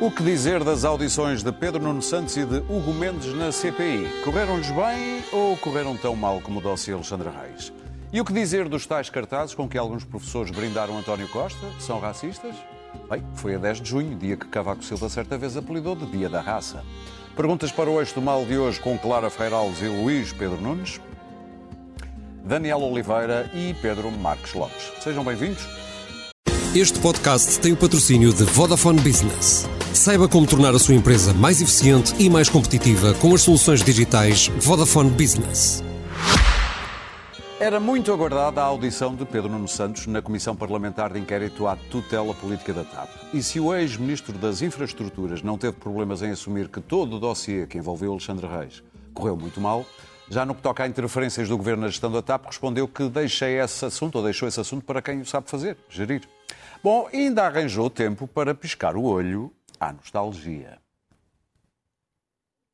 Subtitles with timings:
[0.00, 4.22] O que dizer das audições de Pedro Nuno Santos e de Hugo Mendes na CPI?
[4.24, 7.70] Correram-lhes bem ou correram tão mal como o dossiê Alexandre Reis?
[8.10, 11.66] E o que dizer dos tais cartazes com que alguns professores brindaram António Costa?
[11.78, 12.56] São racistas?
[13.10, 16.30] Bem, foi a 10 de junho, dia que Cavaco Silva certa vez apelidou de Dia
[16.30, 16.82] da Raça.
[17.36, 20.98] Perguntas para o eixo do mal de hoje com Clara Feirales e Luís Pedro Nunes,
[22.42, 24.92] Daniel Oliveira e Pedro Marques Lopes.
[25.02, 25.89] Sejam bem-vindos.
[26.74, 29.68] Este podcast tem o patrocínio de Vodafone Business.
[29.92, 34.46] Saiba como tornar a sua empresa mais eficiente e mais competitiva com as soluções digitais
[34.60, 35.82] Vodafone Business.
[37.58, 41.74] Era muito aguardada a audição de Pedro Nuno Santos na Comissão Parlamentar de Inquérito à
[41.74, 43.08] Tutela Política da TAP.
[43.34, 47.66] E se o ex-ministro das Infraestruturas não teve problemas em assumir que todo o dossiê
[47.66, 48.80] que envolveu Alexandre Reis
[49.12, 49.84] correu muito mal,
[50.30, 53.58] já no que toca a interferências do governo na gestão da TAP, respondeu que deixei
[53.58, 56.22] esse assunto, ou deixou esse assunto para quem o sabe fazer, gerir.
[56.82, 60.78] Bom, ainda arranjou tempo para piscar o olho à nostalgia.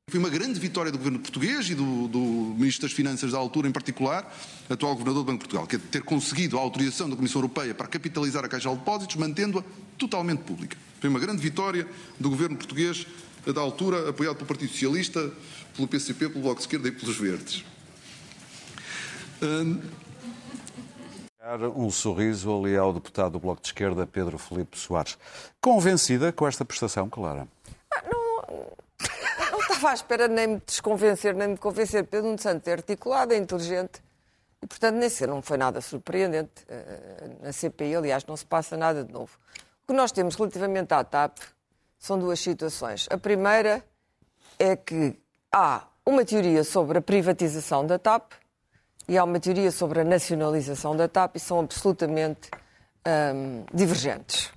[0.09, 2.21] Foi uma grande vitória do governo português e do, do,
[2.57, 4.33] Ministro das Finanças da altura, em particular,
[4.71, 7.75] atual Governador do Banco de Portugal, que é ter conseguido a autorização da Comissão Europeia
[7.75, 9.65] para capitalizar a Caixa de Depósitos, mantendo-a
[9.99, 10.77] totalmente pública.
[11.01, 11.85] Foi uma grande vitória
[12.21, 13.05] do governo português
[13.53, 15.33] da altura, apoiado pelo Partido Socialista,
[15.75, 17.65] pelo PCP, pelo Bloco de Esquerda e pelos Verdes.
[19.43, 19.81] Hum...
[21.77, 25.17] Um sorriso ali ao deputado do Bloco de Esquerda, Pedro Felipe Soares.
[25.61, 27.47] Convencida com esta prestação, Clara?
[27.93, 28.57] Ah, não,
[29.53, 32.05] não estava à espera nem me desconvencer, nem me convencer.
[32.05, 34.03] Pedro Nuno Santos é articulado, é inteligente
[34.61, 36.65] e, portanto, nem ser não foi nada surpreendente.
[36.69, 39.39] Eh, na CPI, aliás, não se passa nada de novo.
[39.85, 41.39] O que nós temos relativamente à TAP
[41.97, 43.07] são duas situações.
[43.09, 43.85] A primeira
[44.59, 45.17] é que
[45.53, 48.33] há uma teoria sobre a privatização da TAP
[49.09, 52.51] e há uma teoria sobre a nacionalização da TAP e são absolutamente
[53.35, 54.51] hum, divergentes.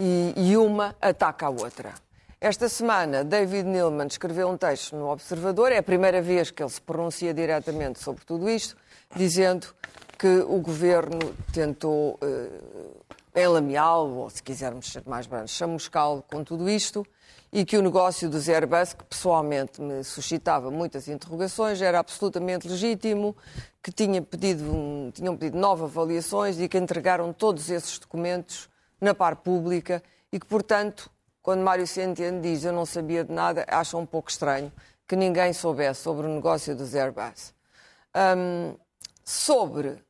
[0.00, 1.92] E, e uma ataca a outra.
[2.40, 6.70] Esta semana, David Neilman escreveu um texto no Observador, é a primeira vez que ele
[6.70, 8.76] se pronuncia diretamente sobre tudo isto,
[9.16, 9.74] dizendo
[10.16, 16.70] que o governo tentou uh, enlameá-lo, ou se quisermos ser mais brandos, chamuscá-lo com tudo
[16.70, 17.04] isto,
[17.52, 23.36] e que o negócio dos Airbus, que pessoalmente me suscitava muitas interrogações, era absolutamente legítimo,
[23.82, 28.68] que tinha pedido, tinham pedido nove avaliações e que entregaram todos esses documentos
[29.00, 31.10] na par pública e que, portanto,
[31.42, 34.70] quando Mário Centeno diz eu não sabia de nada, acha um pouco estranho
[35.06, 37.54] que ninguém soubesse sobre o negócio dos Airbus.
[38.14, 38.76] Um,
[39.24, 40.00] sobre uh,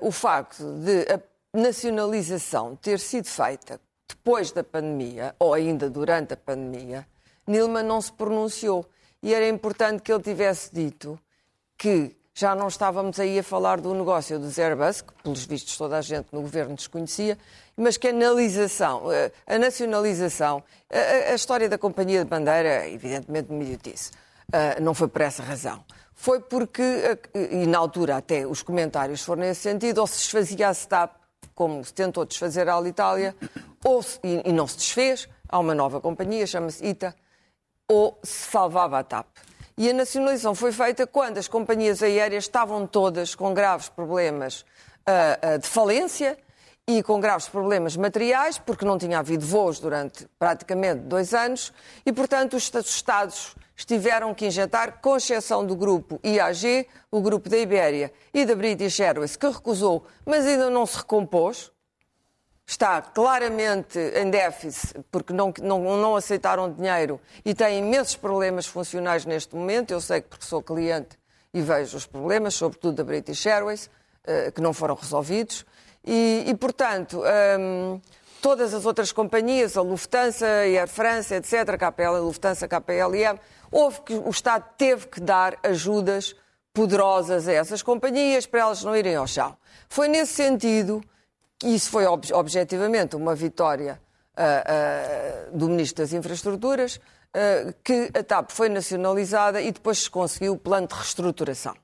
[0.00, 1.20] o facto de a
[1.58, 7.06] nacionalização ter sido feita depois da pandemia, ou ainda durante a pandemia,
[7.46, 8.86] Nilman não se pronunciou.
[9.22, 11.18] E era importante que ele tivesse dito
[11.76, 15.98] que já não estávamos aí a falar do negócio dos Airbus, que pelos vistos toda
[15.98, 17.36] a gente no governo desconhecia,
[17.76, 23.52] mas que a analisação, eh, a nacionalização, a, a história da companhia de bandeira, evidentemente
[23.52, 24.12] me disse,
[24.52, 25.84] eh, não foi por essa razão.
[26.14, 27.18] Foi porque, eh,
[27.62, 31.19] e na altura até os comentários foram nesse sentido, ou se desfazia a STAP
[31.60, 33.36] como se tentou desfazer a Alitalia,
[33.84, 37.14] ou se, e, e, não se desfez, há uma nova companhia, chama-se ITA,
[37.86, 39.26] ou se salvava a TAP.
[39.76, 45.54] E a nacionalização foi feita quando as companhias aéreas estavam todas com graves problemas uh,
[45.54, 46.38] uh, de falência
[46.98, 51.72] e com graves problemas materiais, porque não tinha havido voos durante praticamente dois anos,
[52.04, 53.54] e, portanto, os Estados
[53.86, 59.00] tiveram que injetar, com exceção do grupo IAG, o grupo da Ibéria e da British
[59.00, 61.72] Airways, que recusou, mas ainda não se recompôs,
[62.66, 69.24] está claramente em déficit porque não, não, não aceitaram dinheiro e tem imensos problemas funcionais
[69.24, 69.90] neste momento.
[69.90, 71.18] Eu sei que porque sou cliente
[71.52, 73.90] e vejo os problemas, sobretudo da British Airways,
[74.24, 75.66] eh, que não foram resolvidos.
[76.12, 77.22] E, e portanto,
[77.60, 78.00] um,
[78.42, 83.38] todas as outras companhias, a Lufthansa, a Air France, etc., KPL, Lufthansa, KPLM,
[83.70, 86.34] houve que o Estado teve que dar ajudas
[86.74, 89.56] poderosas a essas companhias para elas não irem ao chão.
[89.88, 91.00] Foi nesse sentido,
[91.62, 94.00] e isso foi ob objetivamente uma vitória
[94.36, 100.10] uh, uh, do Ministro das Infraestruturas, uh, que a TAP foi nacionalizada e depois se
[100.10, 101.76] conseguiu o plano de reestruturação.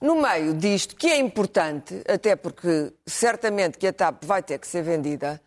[0.00, 4.66] No meio disto, que é importante, até porque certamente que a TAP vai ter que
[4.66, 5.40] ser vendida,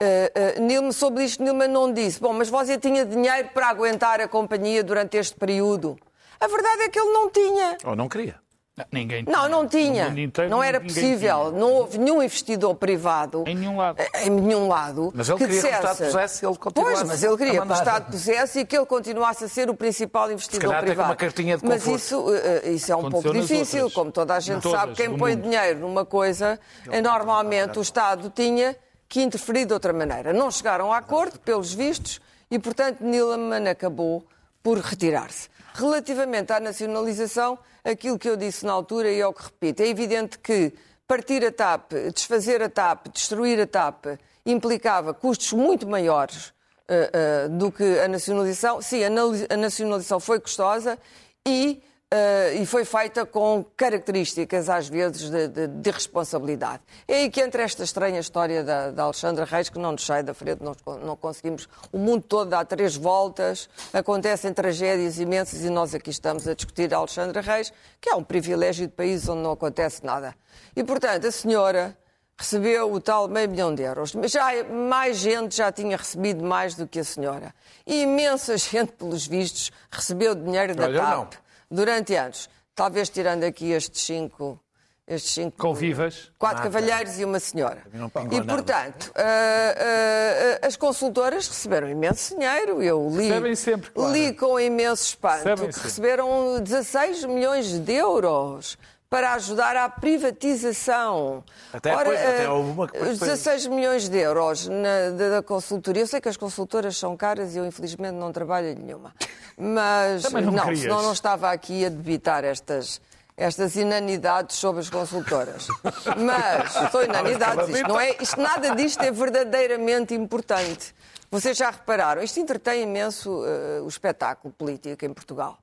[0.00, 2.20] Uh, uh, Nilma, sobre isto, Nilma não disse.
[2.20, 5.98] Bom, mas você tinha dinheiro para aguentar a companhia durante este período?
[6.38, 7.76] A verdade é que ele não tinha.
[7.84, 8.36] Ou não queria.
[8.78, 9.36] Não, ninguém tinha.
[9.36, 10.06] Não, não tinha.
[10.08, 11.50] Inteiro, não era possível.
[11.50, 11.60] Tinha.
[11.60, 13.44] Não houve nenhum investidor privado.
[13.46, 13.98] Em nenhum lado.
[13.98, 15.12] Eh, em nenhum lado.
[15.14, 16.94] Mas ele que queria dissesse, que o Estado pusesse ele continuasse.
[16.94, 19.74] Pois, mas ele queria que o Estado pusesse e que ele continuasse a ser o
[19.74, 21.08] principal investidor Se privado.
[21.08, 22.24] uma cartinha de mas isso,
[22.64, 23.90] isso é um pouco difícil.
[23.90, 26.58] Como toda a gente sabe, quem põe dinheiro numa coisa,
[27.02, 28.76] normalmente o Estado tinha
[29.08, 30.32] que interferir de outra maneira.
[30.32, 32.20] Não chegaram a acordo, pelos vistos,
[32.50, 34.24] e, portanto, Nilman acabou
[34.62, 35.48] por retirar-se.
[35.78, 39.86] Relativamente à nacionalização, aquilo que eu disse na altura e é o que repito, é
[39.86, 40.72] evidente que
[41.06, 47.48] partir a TAP, desfazer a TAP, destruir a TAP, implicava custos muito maiores uh, uh,
[47.56, 48.82] do que a nacionalização.
[48.82, 50.98] Sim, a nacionalização foi custosa
[51.46, 56.82] e Uh, e foi feita com características, às vezes, de, de, de, responsabilidade.
[57.06, 60.22] É aí que entra esta estranha história da, da Alexandra Reis, que não nos sai
[60.22, 60.74] da frente, não,
[61.04, 61.68] não conseguimos.
[61.92, 66.94] O mundo todo dá três voltas, acontecem tragédias imensas e nós aqui estamos a discutir
[66.94, 67.70] a Alexandra Reis,
[68.00, 70.34] que é um privilégio de país onde não acontece nada.
[70.74, 71.94] E, portanto, a senhora
[72.38, 74.14] recebeu o tal meio milhão de euros.
[74.14, 77.54] Mas já mais gente já tinha recebido mais do que a senhora.
[77.86, 81.34] E imensa gente, pelos vistos, recebeu dinheiro da Olha, TAP
[81.70, 82.48] durante anos.
[82.74, 84.60] Talvez tirando aqui estes cinco.
[85.06, 86.30] Estes cinco Convivas.
[86.38, 86.70] Quatro Nada.
[86.70, 87.82] cavalheiros e uma senhora.
[88.30, 92.82] E, portanto, ah, ah, ah, as consultoras receberam imenso dinheiro.
[92.82, 94.12] Eu li, Recebem sempre, claro.
[94.12, 95.88] li com imenso espanto Recebem que sempre.
[95.88, 98.76] receberam 16 milhões de euros
[99.10, 101.42] para ajudar à privatização.
[101.72, 105.10] Até depois, eh, até houve uma que depois os foi- 16 milhões de euros na-
[105.16, 106.02] da, da consultoria.
[106.02, 109.14] Eu sei que as consultoras são caras e eu, infelizmente, não trabalho em nenhuma.
[109.56, 110.80] Mas, Também não querias.
[110.80, 113.00] senão não estava aqui a debitar estas,
[113.36, 115.66] estas inanidades sobre as consultoras.
[116.16, 117.68] Mas são inanidades.
[117.68, 120.94] Isto, não é, isto, nada disto é verdadeiramente importante.
[121.30, 125.58] Vocês já repararam, isto entretém imenso eh, o espetáculo político em Portugal.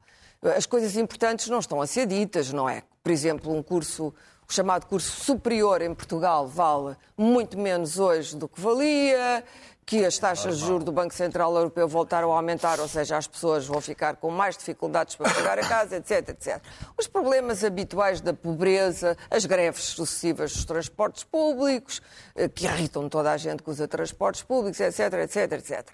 [0.57, 2.83] As coisas importantes não estão a ser ditas, não é?
[3.05, 4.11] Por exemplo, um curso,
[4.49, 9.43] o chamado curso superior em Portugal vale muito menos hoje do que valia,
[9.85, 13.27] que as taxas de juros do Banco Central Europeu voltaram a aumentar, ou seja, as
[13.27, 16.59] pessoas vão ficar com mais dificuldades para pagar a casa, etc, etc.
[16.97, 22.01] Os problemas habituais da pobreza, as greves sucessivas dos transportes públicos,
[22.35, 25.89] eh, que irritam toda a gente que usa transportes públicos, etc, etc, etc.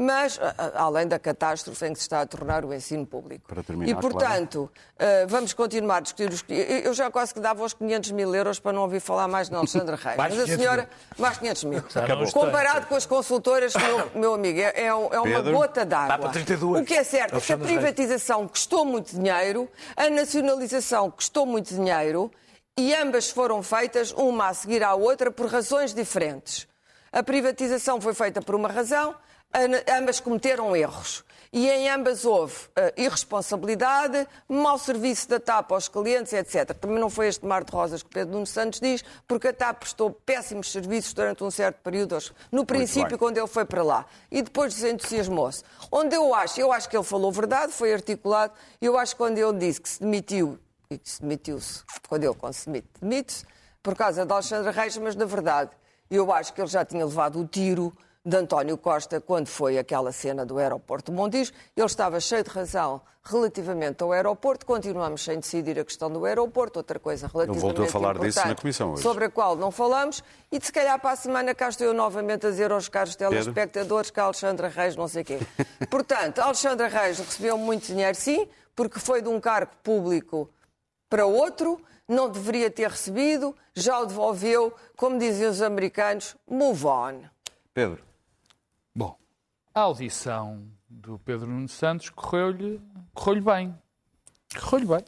[0.00, 0.38] Mas,
[0.74, 3.48] além da catástrofe em que se está a tornar o ensino público.
[3.48, 6.44] Para terminar, e, portanto, eh, vamos continuar a discutir os...
[6.48, 9.56] Eu já quase que dava os 500 mil euros para não ouvir falar mais de
[9.56, 10.16] Alexandre Reis.
[10.16, 10.88] Mas a 500 senhora...
[11.18, 11.78] Mais 500 mil.
[11.96, 12.30] Acabou.
[12.30, 15.52] Comparado com as consultoras, meu, meu amigo, é, é é uma Pedro?
[15.52, 16.08] gota d'água.
[16.08, 16.82] Dá para 32.
[16.82, 21.74] O que é certo é que a privatização custou muito dinheiro, a nacionalização custou muito
[21.74, 22.30] dinheiro
[22.76, 26.68] e ambas foram feitas, uma a seguir à outra, por razões diferentes.
[27.10, 29.16] A privatização foi feita por uma razão,
[29.88, 31.24] ambas cometeram erros.
[31.50, 36.74] E em ambas houve eh, irresponsabilidade, mau serviço da TAP aos clientes, etc.
[36.74, 39.78] Também não foi este mar de rosas que Pedro Nuno Santos diz, porque a TAP
[39.78, 42.18] prestou péssimos serviços durante um certo período,
[42.52, 44.04] no princípio, quando ele foi para lá.
[44.30, 45.62] E depois desentusiasmou-se.
[45.90, 49.18] Onde eu acho, eu acho que ele falou verdade, foi articulado, e eu acho que
[49.18, 50.58] quando ele disse que se demitiu,
[50.90, 53.46] e que se demitiu-se, quando ele quando se demite, demite-se,
[53.82, 55.70] por causa de Alexandre Reis, mas na verdade,
[56.10, 57.96] eu acho que ele já tinha levado o tiro
[58.28, 61.50] de António Costa quando foi aquela cena do aeroporto de Montijo.
[61.74, 64.66] Ele estava cheio de razão relativamente ao aeroporto.
[64.66, 66.78] Continuamos sem decidir a questão do aeroporto.
[66.78, 69.02] Outra coisa relativamente voltou a falar disso na Comissão hoje.
[69.02, 70.22] Sobre a qual não falamos.
[70.52, 73.16] E de se calhar para a semana cá estou eu novamente a dizer aos caros
[73.16, 75.38] telespectadores que a Alexandra Reis não sei quê.
[75.88, 80.50] Portanto, a Alexandra Reis recebeu muito dinheiro, sim, porque foi de um cargo público
[81.08, 87.22] para outro, não deveria ter recebido, já o devolveu, como dizem os americanos, move on.
[87.72, 88.07] Pedro,
[89.78, 92.80] a audição do Pedro Nuno Santos correu-lhe
[93.14, 93.74] correu bem.
[94.58, 95.04] Correu-lhe bem.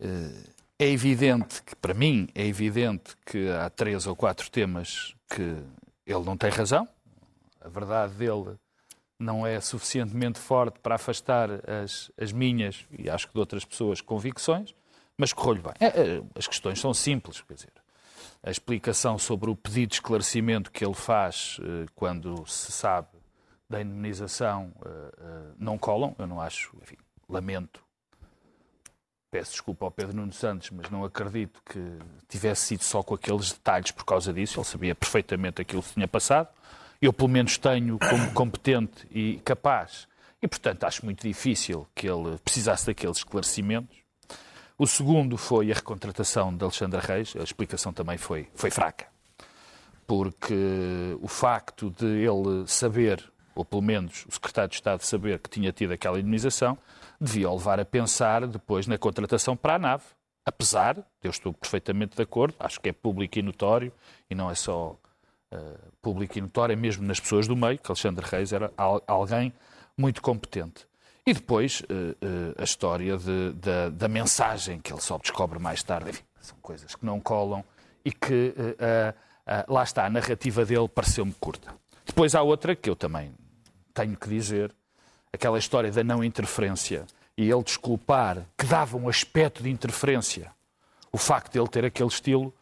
[0.00, 5.56] Eh, É evidente que, para mim, é evidente que há três ou quatro temas que
[6.04, 6.86] ele não tem razão.
[7.60, 8.56] A verdade dele
[9.18, 14.02] não é suficientemente forte para afastar as, as minhas e acho que de outras pessoas
[14.02, 14.74] convicções,
[15.16, 15.72] mas correu-lhe bem.
[15.80, 17.72] É, é, as questões são simples, quer dizer,
[18.42, 23.15] a explicação sobre o pedido de esclarecimento que ele faz eh, quando se sabe
[23.68, 26.96] da indemnização eh, eh, não colam, eu não acho, enfim,
[27.28, 27.84] lamento.
[29.30, 33.52] Peço desculpa ao Pedro Nuno Santos, mas não acredito que tivesse sido só com aqueles
[33.52, 34.58] detalhes por causa disso.
[34.58, 36.48] Ele sabia perfeitamente aquilo que tinha passado.
[37.02, 40.08] Eu, pelo menos, tenho como competente e capaz.
[40.40, 43.96] E, portanto, acho muito difícil que ele precisasse daqueles esclarecimentos.
[44.78, 47.34] O segundo foi a recontratação de Alexandre Reis.
[47.36, 49.06] A explicação também foi, foi fraca.
[50.06, 50.54] Porque
[51.20, 53.22] o facto de ele saber,
[53.56, 56.78] ou pelo menos o secretário de Estado saber que tinha tido aquela indemnização,
[57.20, 60.04] devia o levar a pensar depois na contratação para a nave.
[60.44, 63.92] Apesar, eu estou perfeitamente de acordo, acho que é público e notório,
[64.30, 64.96] e não é só
[65.52, 69.02] uh, público e notório, é mesmo nas pessoas do meio, que Alexandre Reis era al
[69.06, 69.52] alguém
[69.96, 70.86] muito competente.
[71.26, 75.82] E depois uh, uh, a história de, da, da, mensagem que ele só descobre mais
[75.82, 76.10] tarde.
[76.10, 77.64] Enfim, são coisas que não colam
[78.04, 78.54] e que
[79.66, 81.74] lá está, a narrativa dele pareceu-me curta.
[82.04, 83.34] Depois há outra que eu também
[83.96, 84.72] tenho que dizer,
[85.32, 87.04] aquela história da não interferência
[87.36, 90.50] e ele desculpar que dava um aspecto de interferência
[91.12, 92.52] o facto de ele ter aquele estilo.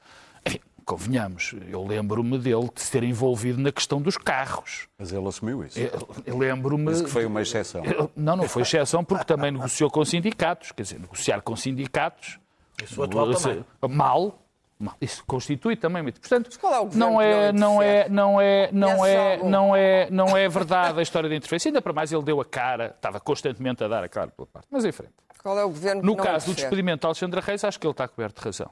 [0.46, 4.86] Enfim, convenhamos, eu lembro-me dele de se ter envolvido na questão dos carros.
[4.98, 5.78] Mas ele assumiu isso.
[5.78, 6.90] Eu, eu lembro-me.
[6.92, 7.84] Disse que foi uma exceção.
[7.84, 10.70] Eu- Não, não foi exceção, porque também negociou com sindicatos.
[10.72, 12.38] Quer dizer, negociar com sindicatos.
[12.82, 13.64] Isso atual também.
[13.88, 14.38] Mal.
[14.84, 14.96] Mal.
[15.00, 16.02] Isso constitui também.
[16.02, 16.20] muito.
[16.20, 20.36] Portanto, é o governo não é, não é, não é, não é, não é, não
[20.36, 21.68] é verdade a história da interferência.
[21.68, 24.68] Ainda para mais ele deu a cara, estava constantemente a dar a cara pela parte.
[24.70, 25.12] Mas em frente.
[25.42, 27.92] Qual é o governo que No caso do despedimento de Alexandre Reis, acho que ele
[27.92, 28.70] está coberto de razão.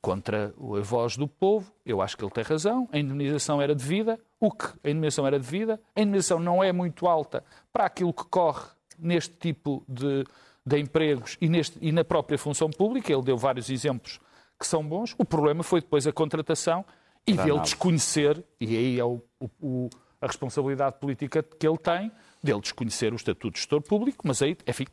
[0.00, 2.88] Contra a voz do povo, eu acho que ele tem razão.
[2.92, 4.20] A indemnização era devida.
[4.38, 4.66] O que?
[4.84, 5.80] A indemnização era devida.
[5.96, 10.24] A indemnização não é muito alta para aquilo que corre neste tipo de,
[10.64, 13.12] de empregos e, neste, e na própria função pública.
[13.12, 14.20] Ele deu vários exemplos
[14.58, 15.14] que são bons.
[15.18, 16.84] O problema foi depois a contratação
[17.26, 17.60] e dele nada.
[17.62, 22.10] desconhecer, e aí é o- o- o- a responsabilidade política que ele tem,
[22.42, 24.86] dele desconhecer o estatuto de gestor público, mas aí, enfim,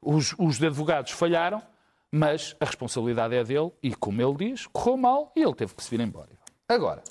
[0.00, 1.60] os, os advogados falharam,
[2.10, 5.82] mas a responsabilidade é dele e, como ele diz, correu mal e ele teve que
[5.84, 6.30] se vir embora.
[6.68, 7.02] Agora,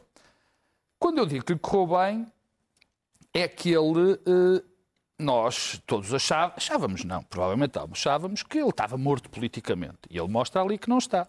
[0.98, 2.28] quando eu digo que lhe correu bem,
[3.34, 4.14] é que ele.
[4.26, 4.64] eh,
[5.22, 10.00] nós todos achávamos, achávamos não, provavelmente achávamos que ele estava morto politicamente.
[10.10, 11.28] E ele mostra ali que não está.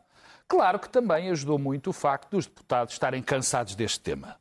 [0.51, 4.37] Claro que também ajudou muito o facto dos deputados estarem cansados deste tema.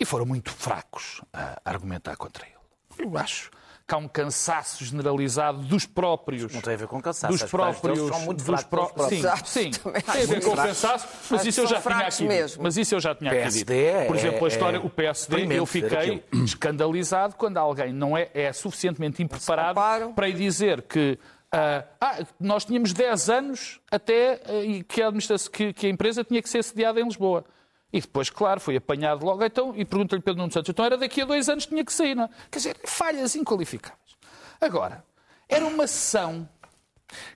[0.00, 2.56] E foram muito fracos a argumentar contra ele.
[2.98, 3.50] Eu acho
[3.86, 6.50] que há um cansaço generalizado dos próprios.
[6.54, 7.32] Não tem a ver com cansaço.
[7.36, 7.98] Dos próprios.
[8.08, 9.20] são muito dos fracos pró- próprios.
[9.44, 9.70] Sim, sim.
[9.70, 12.24] Tem a ver com cansaço, mas Acho isso que eu já tinha aqui.
[12.24, 12.62] mesmo.
[12.62, 13.40] Mas isso eu já tinha aqui.
[13.40, 13.96] PSD dito.
[13.98, 18.30] é- Por exemplo, a história, é o PSD, eu fiquei escandalizado quando alguém não é,
[18.32, 19.78] é suficientemente impreparado
[20.14, 21.18] para ir dizer que
[21.52, 25.12] ah, ah, nós tínhamos 10 anos até ah, que a,
[25.52, 27.44] que- que a empresa tinha que ser sediada em Lisboa.
[27.92, 29.44] E depois, claro, foi apanhado logo.
[29.44, 31.92] Então, e pergunta-lhe Pedro Nuno Santos, então era daqui a dois anos que tinha que
[31.92, 32.28] sair, não é?
[32.50, 34.16] Quer dizer, falhas inqualificáveis.
[34.58, 35.04] Agora,
[35.46, 36.48] era uma sessão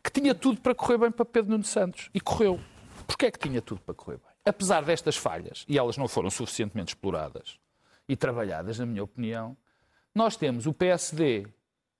[0.02, 2.08] que tinha tudo para correr bem para Pedro Nuno Santos.
[2.14, 2.58] E correu.
[3.06, 4.26] Porquê é que tinha tudo para correr bem?
[4.46, 7.58] Apesar destas falhas, e elas não foram suficientemente exploradas
[8.08, 9.54] e trabalhadas, na minha opinião,
[10.14, 11.46] nós temos o PSD,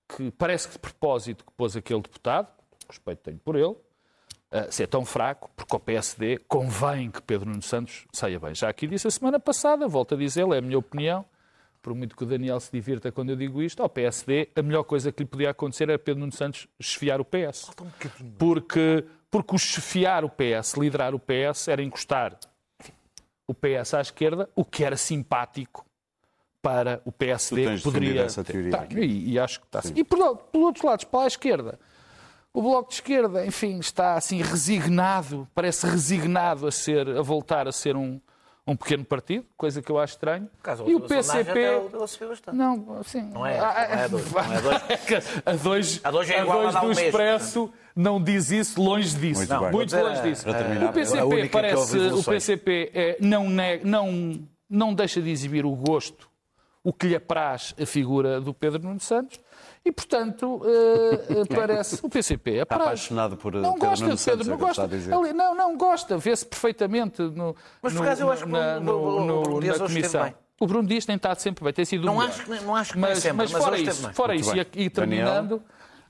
[0.07, 2.51] que parece que de propósito que pôs aquele deputado,
[2.89, 3.75] respeito tenho por ele,
[4.49, 8.55] a ser tão fraco, porque ao PSD convém que Pedro Nuno Santos saia bem.
[8.55, 11.25] Já aqui disse a semana passada, volto a dizer, é a minha opinião,
[11.81, 14.83] por muito que o Daniel se divirta quando eu digo isto, ao PSD a melhor
[14.83, 17.71] coisa que lhe podia acontecer era Pedro Nuno Santos esfiar o PS.
[18.37, 22.37] Porque, porque o chefiar o PS, liderar o PS, era encostar
[23.45, 25.86] o PS à esquerda, o que era simpático
[26.67, 27.63] para o PSD.
[27.63, 29.93] Tu tens que poderia essa teoria Tenho, e, e acho que está assim.
[29.95, 31.79] E por, por outros lados, para a esquerda,
[32.53, 37.71] o Bloco de Esquerda, enfim, está assim resignado, parece resignado a, ser, a voltar a
[37.71, 38.19] ser um,
[38.65, 40.49] um pequeno partido, coisa que eu acho estranho.
[40.61, 41.49] A E o PCP...
[41.51, 42.51] até.
[42.51, 45.25] Não, assim, Não é esta, não é dois, não é a dois.
[45.45, 49.39] a dois, A dois é a dar do um Expresso não diz isso, longe disso.
[49.47, 50.43] Muito muito longe disso.
[50.43, 52.23] terminar, o PCP parece, o.
[52.23, 56.29] PCP é, não, nega- não, não deixa de exibir o gosto,
[56.87, 59.39] o que lhe apraz a figura do Pedro Nuno Santos.
[59.83, 61.99] E, portanto, eh, eh, parece.
[62.01, 62.81] O PCP apraz.
[62.81, 64.95] apaixonado por, eh, Não Pedro gosta Nuno de Pedro, Santos, é não o que gosta.
[64.95, 68.77] está não, não gosta, vê-se perfeitamente no, Mas, por no- acaso, eu acho que na,
[68.77, 70.23] o- no- o- o no- Bruno Dias na comissão.
[70.23, 70.35] bem.
[70.59, 72.29] O Bruno Dias tem estado sempre bem, tem sido o Não melhor.
[72.29, 74.13] acho que- não acho que mas, sempre, mas mas fora isso, bem.
[74.13, 74.65] fora Muito isso, bem.
[74.75, 75.61] e, e terminando,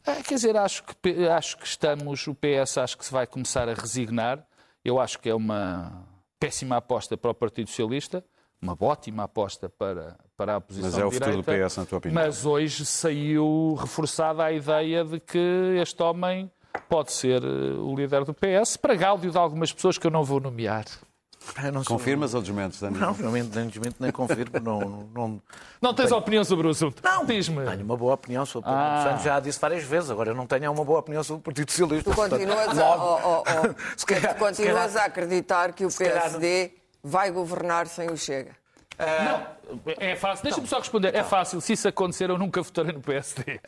[0.06, 3.68] ah, quer dizer, acho que, acho que estamos, o PS acho que se vai começar
[3.68, 4.46] a resignar.
[4.86, 6.04] Eu acho que é uma
[6.40, 8.24] péssima aposta para o Partido Socialista,
[8.62, 11.34] uma ótima aposta para, para a oposição Mas é o direita.
[11.34, 12.24] futuro do PS, na tua opinião?
[12.24, 16.50] Mas hoje saiu reforçada a ideia de que este homem
[16.88, 17.48] pode ser eh,
[17.80, 20.86] o líder do PS, para gáudio de algumas pessoas que eu não vou nomear.
[21.74, 23.00] Não sou- Confirmas ou desmentes, Daniel?
[23.00, 24.60] Não, não, nem desmento nem confirmo.
[24.62, 25.42] Não, não,
[25.82, 27.02] Não tens opinião sobre o assunto?
[27.04, 27.26] não.
[27.26, 27.66] Diz-me.
[27.66, 29.04] Tenho uma boa opinião sobre o Pedro Ah.
[29.10, 30.10] Santos, já disse várias vezes.
[30.12, 32.12] Agora eu não tenho uma boa opinião sobre o Partido Socialista.
[32.12, 34.58] Tu portanto, continuas, a, oh, oh, oh, Se calhar- tu continuas
[34.92, 38.52] se calhar- a acreditar que o calhar PSD vai governar sem o Chega.
[40.00, 40.44] É fácil.
[40.44, 41.14] Deixa-me só responder.
[41.14, 41.62] É fácil.
[41.62, 43.60] Se isso acontecer, eu nunca votarei no PSD.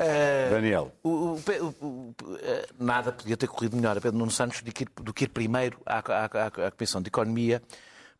[0.49, 4.61] Daniel, O- o o- o- eh, nada podia ter corrido melhor a Pedro Nuno Santos
[4.61, 7.61] do que ir, do que ir primeiro à, à- à- à Comissão de Economia,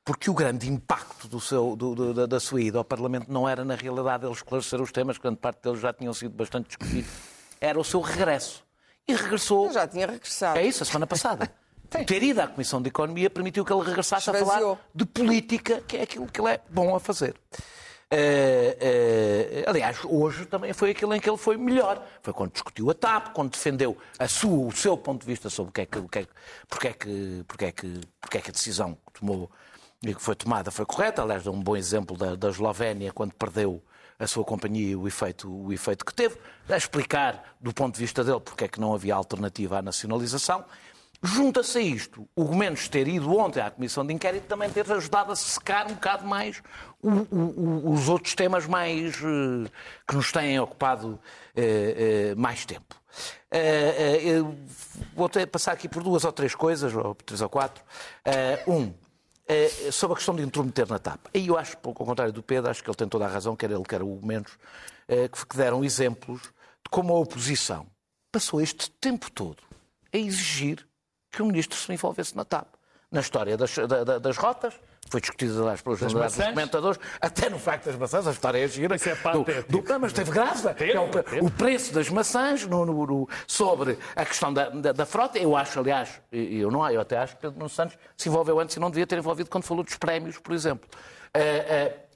[0.05, 3.47] porque o grande impacto do seu- do- do- da, da sua ida ao Parlamento não
[3.47, 7.09] era, na realidade, ele esclarecer os temas, grande parte deles já tinham sido bastante discutidos,
[7.61, 8.63] era o seu regresso.
[9.07, 9.65] E regressou.
[9.67, 10.59] Eu já tinha regressado.
[10.59, 11.49] É isso, a semana passada.
[11.89, 14.75] Ter ido à Comissão de Economia permitiu que ele regressasse a Esvaziou.
[14.75, 17.35] falar de política, que é aquilo que ele é bom a fazer.
[18.11, 22.03] Eh, eh, aliás, hoje também foi aquilo em que ele foi melhor.
[22.23, 25.69] Foi quando discutiu a TAP, quando defendeu a sua, o seu ponto de vista sobre
[25.69, 26.29] o que é que, o que, é, que-
[26.67, 29.49] porque, é que, porque, é que, porque é que a decisão que tomou
[30.01, 31.21] e que foi tomada foi correta.
[31.21, 33.83] Aliás, dá um bom exemplo da, da Eslovénia, quando perdeu
[34.17, 36.35] a sua companhia e o efeito, o efeito que teve,
[36.67, 40.65] a explicar, do ponto de vista dele, porque é que não havia alternativa à nacionalização.
[41.21, 45.33] Junta-se a isto o Gomes ter ido ontem à Comissão de Inquérito também ter ajudado
[45.33, 46.61] a secar um bocado mais
[47.01, 49.69] o, o, os outros temas mais eh,
[50.07, 51.19] que nos têm ocupado
[51.53, 52.95] eh, eh, mais tempo.
[55.13, 57.83] vou passar aqui por duas ou três coisas, ou três ou quatro.
[58.65, 58.93] um,
[59.91, 61.19] sobre a questão de intrometer na TAP.
[61.33, 63.71] Aí eu acho, ao contrário do Pedro, acho que ele tem toda a razão, quer
[63.71, 64.57] ele, quer o Menos,
[65.07, 67.87] que deram exemplos de como a oposição
[68.31, 69.63] passou este tempo todo
[70.13, 70.88] a exigir
[71.31, 72.67] que o ministro se envolvesse na TAP.
[73.11, 74.73] Na história das, da, das rotas,
[75.09, 78.95] foi discutida aliás pelos dos comentadores, até no facto das maçãs, a história é gira.
[78.95, 80.71] Isso é do, do, mas teve graça.
[80.75, 81.09] Teve, é o,
[81.41, 85.39] o, preço das maçãs no, no, no, sobre a questão da, da, da, frota.
[85.39, 88.75] Eu acho, aliás, eu não eu até acho que Pedro Nuno Santos se envolveu antes
[88.75, 90.87] e não devia ter envolvido quando falou dos prémios, por exemplo.
[91.35, 92.08] Uh, uh,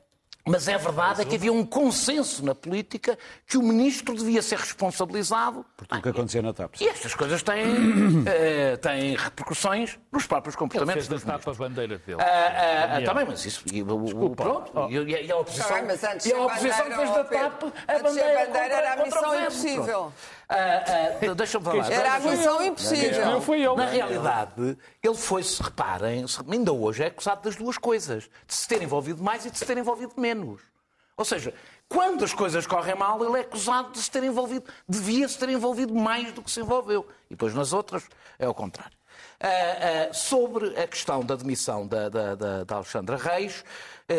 [0.45, 4.57] mas é verdade é que havia um consenso na política que o ministro devia ser
[4.57, 5.65] responsabilizado.
[5.77, 6.81] Por tudo o que acontecia na TAP.
[6.81, 11.53] E estas coisas têm, uh, têm repercussões nos próprios comportamentos Ele fez da TAP a
[11.53, 12.21] bandeira dele.
[12.21, 13.63] Uh, uh, também, mas isso.
[13.71, 14.71] E, o, pronto.
[14.75, 14.89] Oh.
[14.89, 19.05] E, e, a oposição, e a oposição fez da TAP a bandeira, contra, era a
[19.05, 20.13] missão impossível.
[20.53, 21.91] Uh, uh, Deixa-me falar.
[21.91, 23.25] Era a missão impossível.
[23.25, 23.65] Não foi.
[23.75, 28.81] Na realidade, ele foi-se, reparem, ainda hoje é acusado das duas coisas: de se ter
[28.83, 30.61] envolvido mais e de se ter envolvido menos.
[31.17, 31.53] Ou seja,
[31.89, 35.93] quando as coisas correm mal, ele é acusado de se ter envolvido, devia-se ter envolvido
[35.93, 37.07] mais do que se envolveu.
[37.29, 38.03] E depois nas outras
[38.37, 38.97] é o contrário.
[39.41, 43.63] Uh, uh, sobre a questão da demissão da, da, da, da Alexandra Reis,
[44.09, 44.13] uh,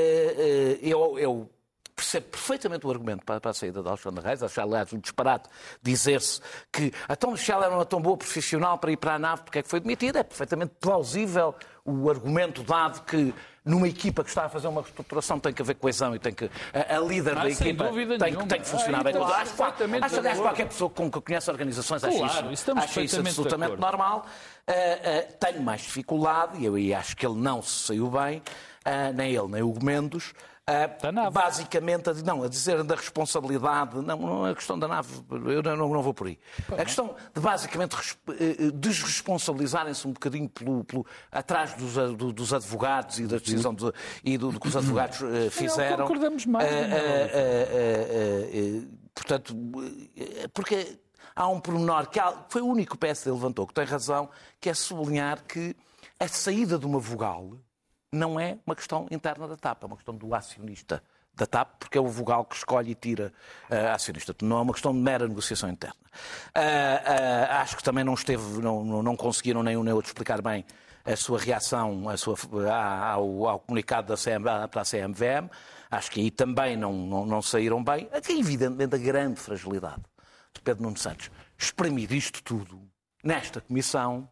[0.83, 1.50] eu, eu
[1.95, 4.42] percebo perfeitamente o argumento para, para a saída de Alexandre Reis.
[4.42, 5.49] Acho, aliás, um disparate
[5.83, 6.40] dizer-se
[6.73, 9.61] que a Tom Michel era uma tão boa profissional para ir para a nave porque
[9.61, 10.21] é que foi demitida.
[10.21, 15.40] É perfeitamente plausível o argumento dado que numa equipa que está a fazer uma reestruturação
[15.40, 17.85] tem que haver coesão e tem que a, a líder ah, da equipa
[18.18, 19.14] tem, tem, que funcionar bem.
[19.14, 23.21] Então, acho, acho aliás, qualquer pessoa com que conhece organizações claro, acha isso, acha isso
[23.21, 24.27] absolutamente normal.
[24.68, 28.38] Uh, uh, tenho mais dificuldade, e eu e acho que ele não se saiu bem,
[28.38, 30.33] uh, nem ele, nem o Mendes,
[30.66, 35.22] Uh, basicamente, a, não, a dizer da responsabilidade, não, não é a questão da nave,
[35.31, 36.38] eu não, não vou por aí.
[36.72, 37.94] A questão de basicamente
[38.31, 43.74] eh, eh, desresponsabilizarem-se um bocadinho pelo, pelo atrás dos, do, dos, advogados e da decisão
[43.74, 43.92] de,
[44.24, 45.98] e do, do, que os advogados uh, fizeram.
[45.98, 46.66] Não concordamos mais.
[46.66, 49.55] Uh, portanto,
[50.55, 50.98] porque
[51.37, 54.70] há um pormenor que foi o único que o PSD levantou, que tem razão, que
[54.70, 55.77] é sublinhar que
[56.18, 57.50] a saída de uma vogal
[58.14, 61.03] não é uma questão interna da TAP, é uma questão do acionista
[61.35, 63.33] da TAP, porque é o vogal que escolhe e tira
[63.70, 64.35] uh, acionista.
[64.42, 65.96] Não é uma questão de mera negociação interna.
[66.57, 70.64] Uh, uh, acho que também não esteve, não, não conseguiram um nem outro explicar bem
[71.05, 72.37] a sua reação a sua,
[72.72, 75.50] ao, ao, comunicado da CM, para a CMVM.
[75.90, 78.09] Acho que aí também não, não, não saíram bem.
[78.12, 80.03] Aqui, evidentemente, a grande fragilidade
[80.55, 81.31] de Pedro Nuno Santos.
[81.59, 82.81] Exprimir isto tudo
[83.22, 84.29] nesta comissão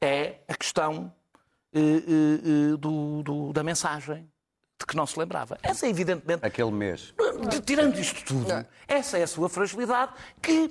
[0.00, 1.12] é a questão
[2.78, 4.28] do, do, da mensagem
[4.78, 5.58] de que não se lembrava.
[5.62, 6.44] Essa é evidentemente.
[6.44, 7.14] Aquele mês.
[7.64, 10.12] Tirando isto tudo, essa é a sua fragilidade,
[10.42, 10.70] que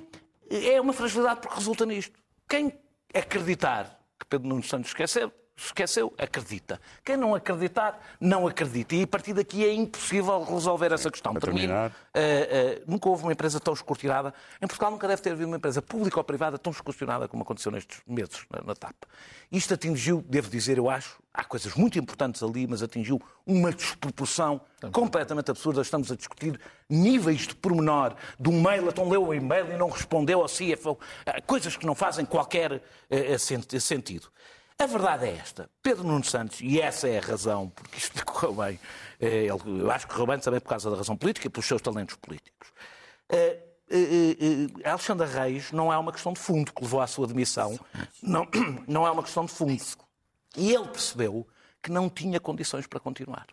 [0.50, 2.18] é uma fragilidade porque resulta nisto.
[2.48, 2.72] Quem
[3.12, 6.78] acreditar que Pedro Nuno Santos esqueceu, esqueceu, acredita.
[7.02, 8.94] Quem não acreditar, não acredita.
[8.94, 11.32] E a partir daqui é impossível resolver essa questão.
[11.32, 11.90] Para terminar.
[11.90, 14.34] Uh, uh, nunca houve uma empresa tão escortirada.
[14.60, 17.72] Em Portugal nunca deve ter havido uma empresa pública ou privada tão escortirada como aconteceu
[17.72, 18.94] nestes meses na, na TAP.
[19.50, 24.60] Isto atingiu, devo dizer, eu acho, há coisas muito importantes ali, mas atingiu uma desproporção
[24.92, 25.80] completamente absurda.
[25.80, 30.42] Estamos a discutir níveis de pormenor do mail, então leu o e-mail e não respondeu
[30.42, 30.98] ao CFO.
[31.46, 34.28] Coisas que não fazem qualquer uh, sentido.
[34.78, 35.70] A verdade é esta.
[35.82, 38.78] Pedro Nuno Santos, e essa é a razão porque isto correu bem,
[39.18, 41.80] eh, eu acho que correu bem também por causa da razão política e pelos seus
[41.80, 42.72] talentos políticos.
[43.30, 43.58] Eh,
[43.90, 47.78] eh, Alexandre Reis não é uma questão de fundo que levou à sua demissão,
[48.22, 48.46] não,
[48.86, 49.82] não é uma questão de fundo.
[50.56, 51.46] E ele percebeu
[51.82, 53.46] que não tinha condições para continuar.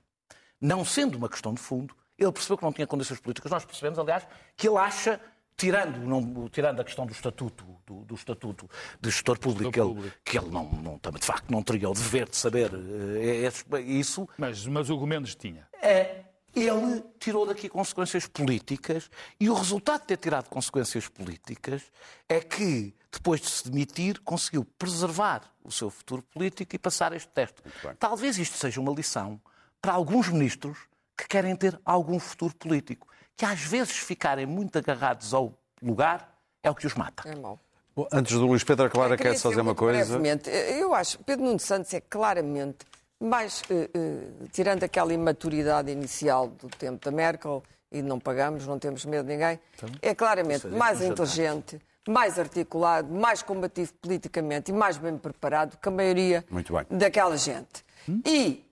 [0.60, 3.52] Não sendo uma questão de fundo, ele percebeu que não tinha condições políticas.
[3.52, 5.22] Nós percebemos, aliás, que ele acha
[5.64, 10.38] tirando, não, tirando a questão do estatuto, do, do estatuto de gestor público, ele, que
[10.38, 14.28] ele não, não, de facto não teria o dever de saber uh, isso.
[14.38, 15.66] Mas, mas o Gomes tinha.
[15.82, 21.82] É, ele tirou daqui consequências políticas e o resultado de ter tirado consequências políticas
[22.28, 27.30] é que, depois de se demitir, conseguiu preservar o seu futuro político e passar este
[27.30, 27.62] teste.
[27.98, 29.40] Talvez isto seja uma lição
[29.82, 30.78] para alguns ministros
[31.18, 36.70] que querem ter algum futuro político que às vezes ficarem muito agarrados ao lugar é
[36.70, 37.28] o que os mata.
[37.28, 37.60] É mau.
[37.96, 40.00] Bom, antes do Luís Pedro Clara, quer fazer uma coisa?
[40.00, 42.86] Brevemente, eu acho que Pedro Nuno Santos é claramente
[43.20, 48.80] mais, eh, eh, tirando aquela imaturidade inicial do tempo da Merkel, e não pagamos, não
[48.80, 49.60] temos medo de ninguém,
[50.02, 55.92] é claramente mais inteligente, mais articulado, mais combativo politicamente e mais bem preparado que a
[55.92, 56.86] maioria Muito bem.
[56.90, 57.86] daquela gente.
[58.26, 58.66] E,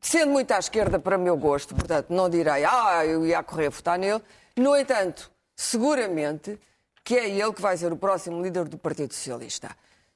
[0.00, 3.70] sendo muito à esquerda para meu gosto, portanto, não direi, ah, eu ia correr a
[3.70, 4.22] votar nele,
[4.56, 6.58] no entanto, seguramente
[7.04, 9.70] que é ele que vai ser o próximo líder do Partido Socialista.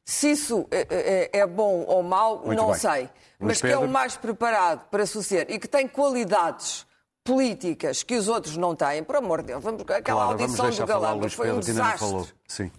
[0.05, 2.79] Se isso é, é- é bom ou mau, Muito não bem.
[2.79, 3.01] sei.
[3.01, 6.87] Luís Mas que é o mais preparado para suceder e que tem qualidades
[7.25, 10.87] políticas que os outros não têm, por amor de Deus, vamos, aquela Claro, audição do
[10.87, 12.35] Galamba foi um Pedro, desastre.
[12.47, 12.71] Sim.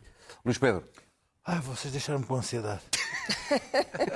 [0.45, 0.87] Luís Pedro,
[1.47, 2.81] Ai, vocês deixaram-me com ansiedade.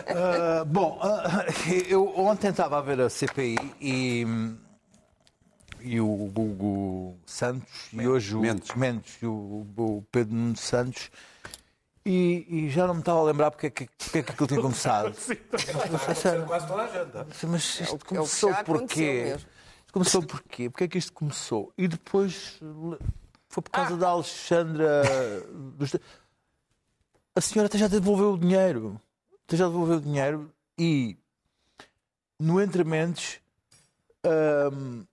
[0.08, 1.46] Ah, bom, ah,
[1.88, 4.26] eu ontem estava a ver a CPI e,
[5.82, 8.74] e o Hugo Santos e hoje o Mendes.
[8.76, 11.10] Mendes e o, o Pedro Nuno Santos
[12.06, 14.48] e, e já não me estava a lembrar porque é que, porque é que aquilo
[14.48, 15.14] tinha começado.
[16.16, 16.46] Sério.
[16.46, 17.46] Quase toda a gente.
[17.48, 19.36] Mas isto É o que começou porquê?
[19.38, 20.70] Isto começou porquê?
[20.70, 21.72] Porquê é que isto começou?
[21.78, 22.60] E depois
[23.50, 25.04] foi por causa da Alexandra.
[25.78, 25.96] dos-
[27.36, 29.00] A senhora até já devolveu o dinheiro.
[29.48, 31.18] Até já devolveu o dinheiro e
[32.40, 33.40] no Entre Mentes
[34.74, 35.06] hum,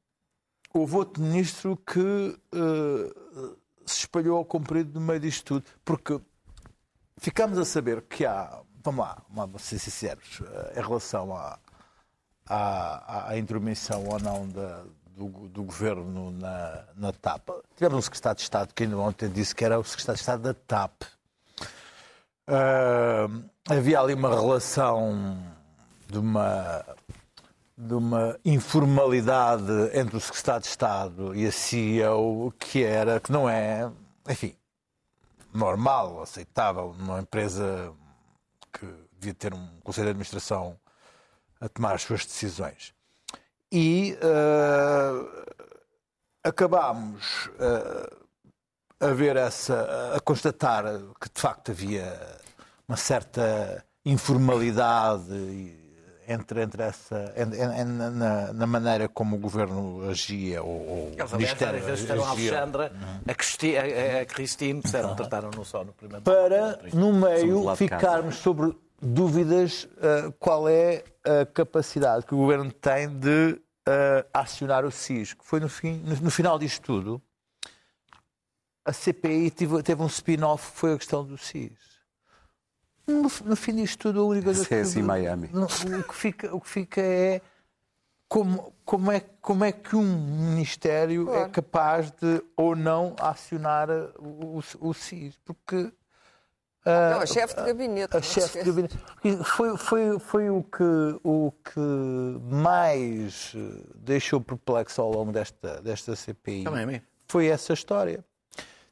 [0.72, 2.00] houve outro ministro que
[2.54, 5.64] uh, se espalhou ao comprido no meio disto tudo.
[5.84, 6.20] Porque
[7.18, 11.58] ficamos a saber que há, vamos lá, vamos ser sinceros, eh, em relação à,
[12.46, 14.84] à, à intromissão ou não da-
[15.16, 17.48] do, do governo na, na TAP.
[17.74, 20.42] Tivemos um secretário de Estado que ainda ontem disse que era o secretário de Estado
[20.42, 21.04] da TAP.
[22.48, 23.28] Ah,
[23.68, 25.36] havia ali uma relação
[26.08, 26.84] de uma,
[27.76, 33.48] de uma informalidade entre o secretário de Estado e a CEO que era, que não
[33.48, 33.90] é,
[34.28, 34.54] enfim,
[35.52, 37.92] normal, aceitável numa empresa
[38.72, 38.86] que
[39.18, 40.78] devia ter um conselho de administração
[41.60, 42.94] a tomar as suas decisões.
[43.72, 45.56] E eh,
[46.44, 48.25] acabámos eh,
[49.00, 50.84] a ver essa, a constatar
[51.20, 52.18] que de facto havia
[52.88, 55.74] uma certa informalidade
[56.28, 60.96] entre, entre essa, en- en- en- na, na maneira como o governo agia ou, ou
[61.08, 62.50] o Eles, aliás, Ministério várias vezes disseram a agia.
[62.52, 62.92] Alexandra,
[63.28, 68.76] a, Cristi, a, a Cristine, disseram, trataram-no só no primeiro para, no meio, ficarmos sobre
[69.00, 75.32] dúvidas uh, qual é a capacidade que o governo tem de uh, acionar o SIS.
[75.34, 77.22] Que foi no, fim, no, no final disto tudo,
[78.86, 81.72] a CPI teve, teve um spin-off que foi a questão do SIS.
[83.06, 85.48] No, no fim disto tudo, a única coisa é que, assim, Miami.
[85.52, 87.40] não, o, que fica, o que fica é
[88.28, 91.50] como, como é como é que um Ministério é Claro.
[91.52, 95.38] capaz de ou não acionar o, o, o SIS.
[95.44, 95.92] Porque
[96.84, 98.16] Não, a chefe de gabinete.
[98.16, 98.98] a chefe de gabinete.
[99.44, 101.80] Foi, foi, foi o, que, o que
[102.52, 103.52] mais
[103.94, 106.64] deixou perplexo ao longo desta, desta CPI.
[106.64, 107.00] Também a mim.
[107.28, 108.24] Foi essa história.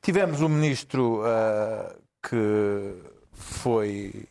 [0.04, 2.94] Tivemos um ministro ah, que
[3.32, 4.28] foi,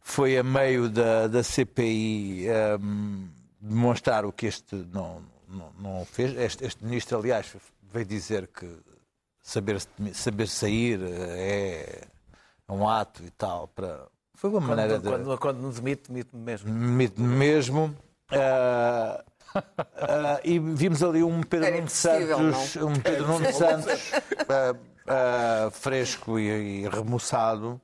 [0.00, 3.28] foi a meio da, da CPI ahm,
[3.60, 6.36] demonstrar o que este não, não, não fez.
[6.36, 8.68] Este, este ministro, aliás, veio dizer que
[9.40, 9.80] saber,
[10.12, 12.04] saber sair eh,
[12.68, 13.68] é um ato e tal.
[13.68, 14.08] Para...
[14.34, 16.68] Foi uma maneira Quando, de quando, quando me demite, demite-me mesmo.
[16.68, 17.96] Demite-me mesmo.
[18.32, 19.24] Ah,
[19.54, 24.12] ah, e vimos ali um Pedro Era Nuno Santos, um Pedro Nuno Santos
[24.48, 24.74] ah,
[25.06, 27.80] ah, fresco e, e remoçado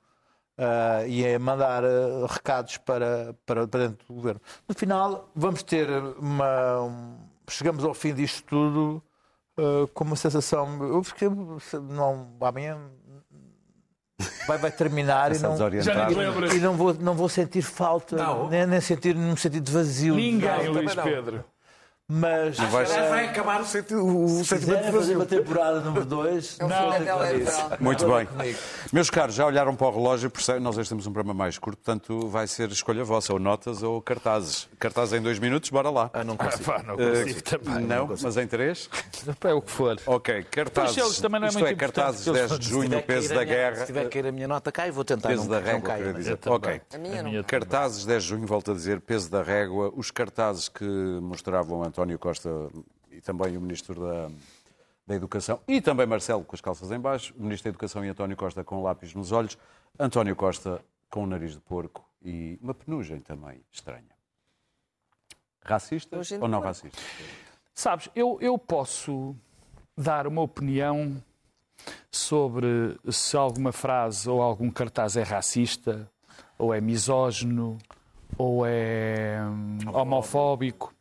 [1.07, 4.41] e a mandar ah, recados para, para, para dentro do governo.
[4.69, 6.83] No final, vamos ter uma.
[6.83, 7.17] um-
[7.51, 9.03] chegamos ao fim disto tudo
[9.95, 10.83] com uma sensação.
[10.87, 11.29] Eu fiquei.
[11.29, 12.79] Não, amanhã.
[14.49, 15.55] Vai, vai terminar e não,
[16.53, 18.49] e não vou, não vou sentir falta, Não.
[18.49, 20.15] nem, nem sentir num sentido de vazio.
[20.17, 21.05] Ninguém, Luís não.
[21.05, 21.45] Pedro.
[22.11, 26.07] Mas se vais- Aliás, vai acabar o, senti- o, sentimento de fazer uma temporada número
[26.07, 27.77] 2, É o fim da telenovela.
[27.79, 28.57] Muito bem.
[28.91, 31.77] Meus caros, já olharam para o relógio, percebem, nós hoje temos um programa mais curto,
[31.85, 34.71] portanto vai ser escolha vossa, ou notas ou cartazes.
[34.79, 36.09] Cartazes em dois minutos, bora lá.
[36.15, 36.65] Ah, não consigo.
[36.65, 37.85] Pá, não Eh, consigo também.
[37.85, 38.89] não, mas em três?
[39.45, 39.97] É o que for.
[40.07, 40.97] Ok, cartazes.
[40.97, 43.35] Pois também não é Isto muito é, importante, cartazes porque eles 10 de junho, peso
[43.35, 43.77] da guerra.
[43.77, 45.95] Se tiver que ir a minha nota, cai, vou tentar Peso não, da não régua,
[45.95, 46.39] queria dizer.
[46.47, 46.81] Ok.
[46.99, 47.43] Não.
[47.45, 52.19] Cartazes 10 de junho, volto a dizer, peso da régua, os cartazes que mostravam António
[52.19, 52.49] Costa
[53.11, 54.31] e também o Ministro da,
[55.05, 58.09] da Educação, e também Marcelo com as calças em baixo, o Ministro da Educação e
[58.09, 59.59] António Costa com lápis nos olhos,
[59.99, 60.81] António Costa
[61.11, 64.17] com o nariz de porco e uma penugem também estranha.
[65.65, 66.67] Racista ou não porco.
[66.69, 67.03] racista?
[67.75, 69.35] Sabes, eu, eu posso
[69.97, 71.21] dar uma opinião
[72.13, 76.09] sobre se alguma frase ou algum cartaz é racista,
[76.57, 77.77] ou é misógino,
[78.37, 80.95] ou é hum, homofóbico.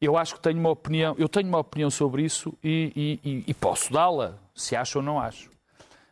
[0.00, 3.54] Eu acho que tenho uma opinião, eu tenho uma opinião sobre isso e, e- e-
[3.54, 5.50] posso dá-la, se acho ou não acho.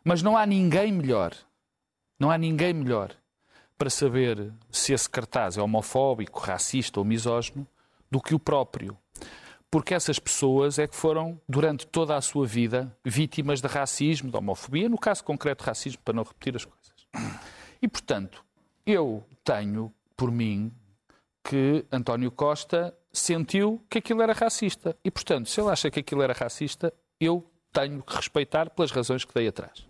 [0.04, 1.32] Mas não há ninguém melhor,
[2.18, 3.12] não há ninguém melhor
[3.78, 7.66] para saber se esse cartaz é homofóbico, racista ou misógino
[8.10, 8.96] do que o próprio.
[9.70, 14.36] Porque essas pessoas é que foram, durante toda a sua vida, vítimas de racismo, de
[14.36, 17.36] homofobia, no caso concreto, racismo, para não repetir as coisas.
[17.82, 18.44] E, portanto,
[18.86, 20.72] eu tenho por mim
[21.48, 24.96] que António Costa sentiu que aquilo era racista.
[25.04, 29.24] E, portanto, se ele acha que aquilo era racista, eu tenho que respeitar pelas razões
[29.24, 29.86] que dei atrás.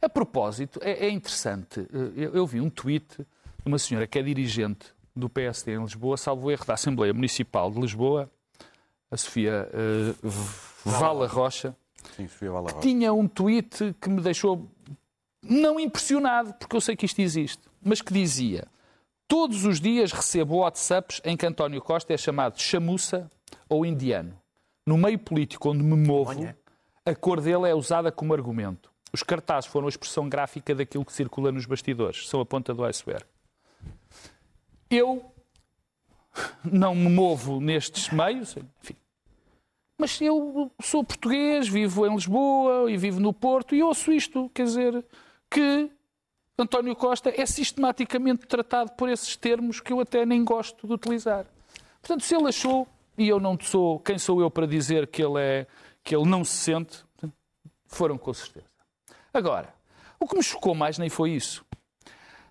[0.00, 3.26] A propósito, é, é interessante, eh, eu, eu vi um tweet de
[3.66, 7.80] uma senhora que é dirigente do PSD em Lisboa, salvo erro, da Assembleia Municipal de
[7.80, 8.30] Lisboa,
[9.10, 9.68] a Sofia
[10.22, 10.28] V-
[10.84, 11.74] Vala Rocha,
[12.16, 12.80] Sim, Sofia Vala Rocha.
[12.80, 14.70] tinha um tweet que me deixou
[15.42, 18.68] não impressionado, porque eu sei que isto existe, mas que dizia:
[19.28, 23.30] Todos os dias recebo WhatsApps em que António Costa é chamado chamuça
[23.68, 24.40] ou indiano.
[24.86, 26.48] No meio político onde me movo,
[27.04, 28.90] a cor dele é usada como argumento.
[29.12, 32.82] Os cartazes foram a expressão gráfica daquilo que circula nos bastidores, são a ponta do
[32.84, 33.24] iceberg.
[34.90, 35.30] Eu
[36.64, 38.96] não me movo nestes meios, enfim,
[39.98, 44.64] mas eu sou português, vivo em Lisboa e vivo no Porto e ouço isto, quer
[44.64, 45.04] dizer,
[45.50, 45.90] que
[46.60, 51.46] António Costa é sistematicamente tratado por esses termos que eu até nem gosto de utilizar.
[52.02, 55.40] Portanto, se ele achou, e eu não sou, quem sou eu para dizer que ele,
[55.40, 55.66] é,
[56.02, 57.04] que ele não se sente,
[57.86, 58.66] foram com certeza.
[59.32, 59.72] Agora,
[60.18, 61.64] o que me chocou mais nem foi isso.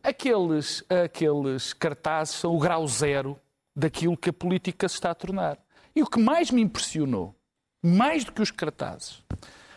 [0.01, 3.37] Aqueles, aqueles cartazes são o grau zero
[3.75, 5.59] daquilo que a política se está a tornar.
[5.93, 7.35] E o que mais me impressionou,
[7.83, 9.21] mais do que os cartazes,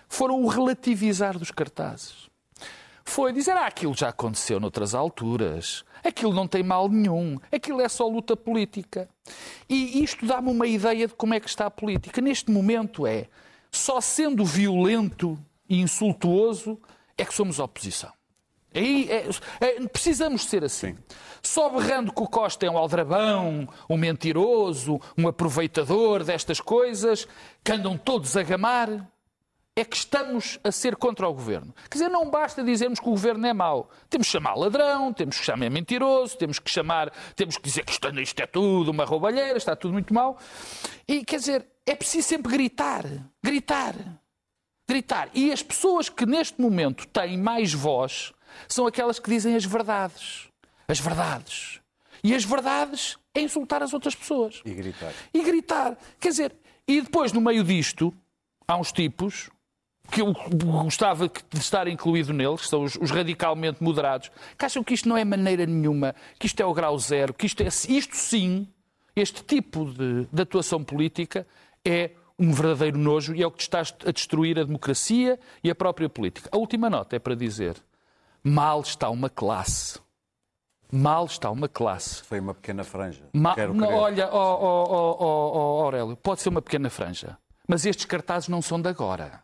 [0.09, 2.30] foram o relativizar dos cartazes.
[3.11, 7.89] Foi dizer, ah, aquilo já aconteceu noutras alturas, aquilo não tem mal nenhum, aquilo é
[7.89, 9.09] só luta política.
[9.69, 12.21] E isto dá-me uma ideia de como é que está a política.
[12.21, 13.27] Neste momento é,
[13.69, 15.37] só sendo violento
[15.69, 16.79] e insultuoso
[17.19, 18.13] é que somos oposição.
[18.73, 19.29] Aí é-
[19.61, 20.97] é- precisamos ser assim.
[21.43, 27.27] Só berrando que o Costa é um aldrabão, um mentiroso, um aproveitador destas coisas,
[27.65, 29.11] que andam todos a gamar,
[29.81, 31.75] é que estamos a ser contra o governo.
[31.91, 33.91] Quer dizer, não basta dizermos que o governo é mau.
[34.09, 37.93] Temos que chamar ladrão, temos que chamar mentiroso, temos que chamar, temos que dizer que
[37.93, 40.39] isto, isto é tudo uma roubalheira, está tudo muito mal.
[41.09, 43.05] E quer dizer, é preciso sempre gritar,
[43.43, 43.95] gritar,
[44.89, 45.31] gritar.
[45.33, 48.33] E as pessoas que neste momento têm mais voz
[48.69, 50.49] são aquelas que dizem as verdades.
[50.89, 51.81] As verdades.
[52.23, 54.61] E as verdades é insultar as outras pessoas.
[54.65, 55.13] E gritar.
[55.33, 55.97] E gritar.
[56.21, 58.13] Quer dizer, e depois no meio disto,
[58.69, 59.49] há uns tipos
[60.11, 60.35] que eu
[60.83, 65.09] gostava de estar incluído neles, que são os, os radicalmente moderados, que acham que isto
[65.09, 68.67] não é maneira nenhuma, que isto é o grau zero, que isto é isto sim,
[69.15, 71.47] este tipo de, de atuação política
[71.85, 75.75] é um verdadeiro nojo e é o que está a destruir a democracia e a
[75.75, 76.49] própria política.
[76.53, 77.77] A última nota é para dizer:
[78.43, 79.99] mal está uma classe.
[80.93, 82.23] Mal está uma classe.
[82.25, 83.23] Foi uma pequena franja.
[83.33, 87.37] Ma- não, olha, ó, ó, ó, Aurélio, pode ser uma pequena franja,
[87.69, 89.43] mas estes cartazes não são de agora.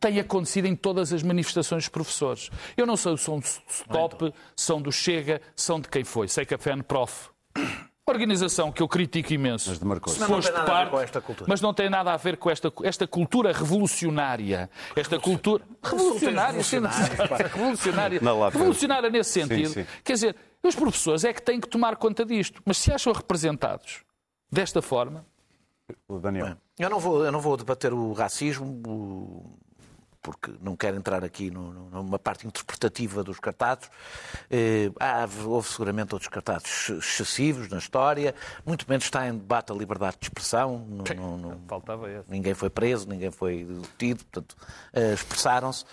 [0.00, 2.50] Tem acontecido em todas as manifestações dos professores.
[2.76, 6.28] Eu não sei se são do Stop, são do Chega, são de quem foi.
[6.28, 7.30] Sei que a FENPROF,
[8.06, 10.14] organização que eu critico imenso, Mas demarcou-se.
[10.14, 11.46] se Mas não foste tem nada a ver parte, com esta cultura.
[11.48, 14.70] mas não tem nada a ver com esta, esta cultura revolucionária.
[14.96, 16.60] Esta cultura revolucionária,
[17.52, 19.68] revolucionária, Não, revolucionária nesse sentido.
[19.70, 19.86] sim.
[20.04, 22.62] Quer dizer, os professores é que têm que tomar conta disto.
[22.64, 24.02] Mas se acham representados
[24.50, 25.26] desta forma,
[26.08, 26.56] O Daniel.
[26.78, 29.58] Eu não vou, eu não vou debater o racismo, o-
[30.22, 33.90] porque não quero entrar aqui numa parte interpretativa dos cartazes.
[34.50, 38.34] Eh, há- houve seguramente outros cartazes excessivos na história,
[38.66, 40.84] muito menos está em debate a liberdade de expressão.
[40.88, 41.04] Não-
[41.68, 42.30] faltava esse.
[42.30, 44.56] Ninguém foi preso, ninguém foi detido, portanto,
[44.92, 45.84] eh, expressaram-se.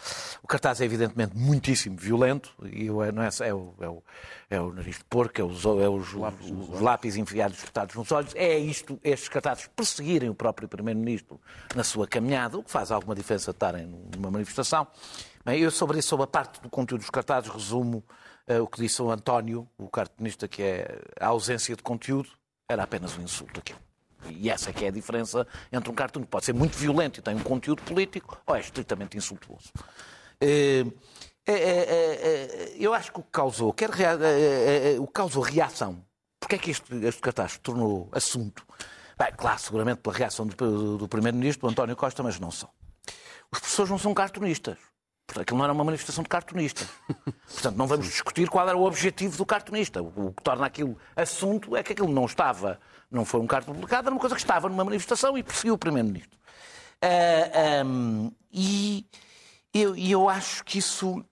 [0.43, 4.03] O cartaz é evidentemente muitíssimo violento, e eu- não é, é, o, é, o,
[4.49, 8.33] é o nariz de porco, é os, é os, os lápis enfiados espetados nos olhos,
[8.35, 11.39] é isto, estes cartazes perseguirem o próprio Primeiro-Ministro
[11.75, 14.87] na sua caminhada, o que faz alguma diferença estarem numa manifestação.
[15.45, 18.03] Bem, eu sobre isso, sobre a parte do conteúdo dos cartazes, resumo
[18.47, 22.29] eh, o que disse o António, o cartunista, que é a ausência de conteúdo,
[22.67, 23.79] era apenas um insulto aquilo.
[24.29, 27.19] E essa é que é a diferença entre um cartoon que pode ser muito violento
[27.19, 29.71] e tem um conteúdo político ou é estritamente insultuoso.
[30.41, 30.85] Eh,
[31.45, 36.03] eh, eh, eh, Eu acho que o que causou, quer eh, o que causou reação,
[36.39, 38.65] porque é que este, este cartaz se tornou assunto?
[39.17, 42.69] Bem, claro, seguramente pela reação do, do Primeiro-Ministro, do António Costa, mas não só.
[43.51, 44.77] Os professores não são cartunistas.
[45.27, 46.87] Portanto, aquilo não era uma manifestação de cartunista.
[47.51, 50.01] Portanto, não vamos discutir qual era o objetivo do cartunista.
[50.01, 52.79] O que torna aquilo assunto é que aquilo não estava,
[53.09, 55.77] não foi um cartão publicado, era uma coisa que estava numa manifestação e perseguiu o
[55.77, 56.37] Primeiro-Ministro.
[57.01, 59.05] Ah, ahm, e
[59.73, 61.23] eu, eu acho que isso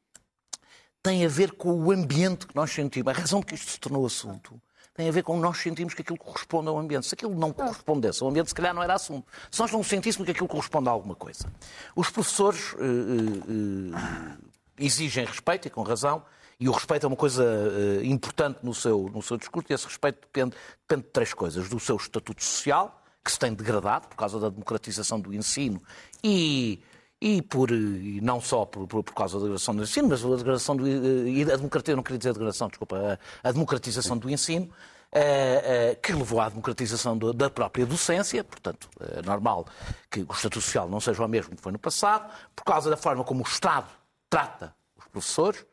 [1.01, 3.13] tem a ver com o ambiente que nós sentimos.
[3.13, 4.59] A razão de que isto se tornou assunto
[4.93, 7.07] tem a ver com nós sentimos que aquilo corresponde ao ambiente.
[7.07, 9.25] Se aquilo não correspondesse ao ambiente, se calhar não era assunto.
[9.49, 11.51] Se nós não sentíssemos que aquilo corresponde a alguma coisa.
[11.95, 14.37] Os professores eh, eh,
[14.77, 16.23] exigem respeito, e com razão,
[16.59, 19.85] e o respeito é uma coisa eh, importante no seu, no seu discurso, e esse
[19.85, 20.55] respeito depende,
[20.87, 21.67] depende de três coisas.
[21.67, 25.81] Do seu estatuto social, que se tem degradado por causa da democratização do ensino
[26.23, 26.83] e,
[27.25, 30.35] e, por, e não só por, por, por causa da degradação do ensino, mas a
[30.35, 32.97] degradação do, e a democratia, não queria dizer degradação, desculpa,
[33.43, 34.69] a, a democratização do ensino,
[35.11, 39.65] eh, eh, que levou à democratização do- da própria docência, portanto, é normal
[40.09, 42.97] que o estatuto social não seja o mesmo que foi no passado, por causa da
[42.97, 43.87] forma como o Estado
[44.29, 45.65] trata os professores.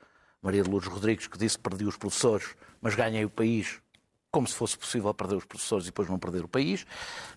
[0.43, 3.81] Maria de Lourdes Rodrigues, que disse que perdi os professores, mas ganhei o país,
[4.31, 6.87] como se fosse possível perder os professores e depois não perder o país.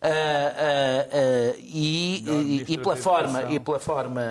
[0.01, 4.21] Ah, ah, ah, e, e- e pela forma, e pela forma,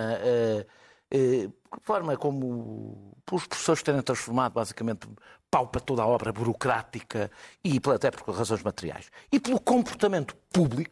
[1.81, 5.07] forma como os professores terem transformado basicamente
[5.51, 7.29] pau para toda a obra burocrática
[7.63, 9.09] e até por razões materiais.
[9.31, 10.91] E pelo comportamento público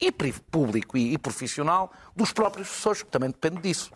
[0.00, 0.10] e
[0.50, 3.90] público e, e profissional dos próprios professores, que também depende disso.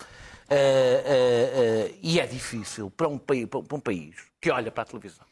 [2.03, 5.27] E é difícil para um, país, para um país que olha para a televisão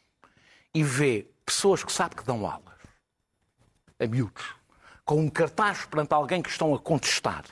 [0.73, 2.73] e vê pessoas que sabe que dão aulas
[3.99, 4.43] a miúdos,
[5.05, 7.45] com um cartaz perante alguém que estão a contestar,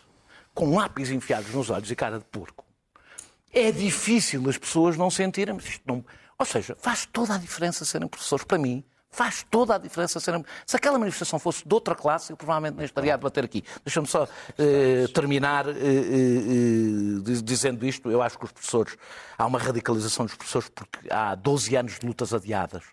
[0.53, 2.65] com lápis enfiados nos olhos e cara de porco.
[3.51, 6.03] É difícil as pessoas não sentirem, isto não.
[6.37, 8.43] Ou seja, faz toda a diferença serem professores.
[8.43, 10.43] Para mim, faz toda a diferença serem.
[10.65, 13.63] Se aquela manifestação fosse de outra classe, eu provavelmente nem estaria a debater aqui.
[13.85, 14.27] Deixa-me só
[14.57, 18.09] eh, terminar eh, eh, eh, diz- dizendo isto.
[18.09, 18.97] Eu acho que os professores.
[19.37, 22.83] Há uma radicalização dos professores porque há 12 anos de lutas adiadas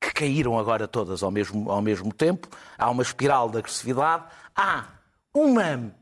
[0.00, 2.48] que caíram agora todas ao mesmo, ao mesmo tempo.
[2.78, 4.24] Há uma espiral de agressividade.
[4.54, 4.86] Há
[5.34, 5.92] uma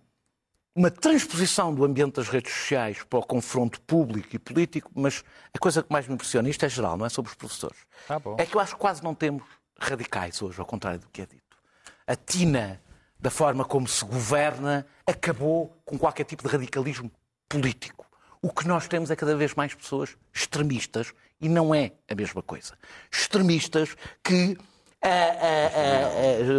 [0.77, 5.23] uma transposição do ambiente das redes sociais para o confronto público e político, mas
[5.55, 7.79] a coisa que mais me impressiona, isto é geral, não é sobre os professores,
[8.23, 8.37] bom.
[8.39, 9.45] é que eu acho que quase não temos
[9.79, 11.57] radicais hoje, ao contrário do que é dito.
[12.07, 12.83] A tina
[13.21, 17.11] da forma como se governa acabou com qualquer tipo de radicalismo
[17.49, 18.04] político.
[18.45, 22.43] O que nós temos é cada vez mais pessoas extremistas e não é a mesma
[22.43, 22.77] coisa.
[23.11, 24.55] Extremistas que
[25.01, 25.71] ah, ah,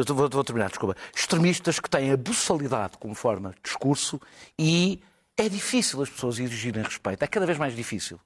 [0.09, 0.95] ah, vou, vou terminar, desculpa.
[1.15, 4.19] Extremistas que têm a buçalidade como forma de discurso
[4.57, 4.99] e
[5.37, 7.21] é difícil as pessoas exigirem respeito.
[7.21, 8.19] É cada vez mais difícil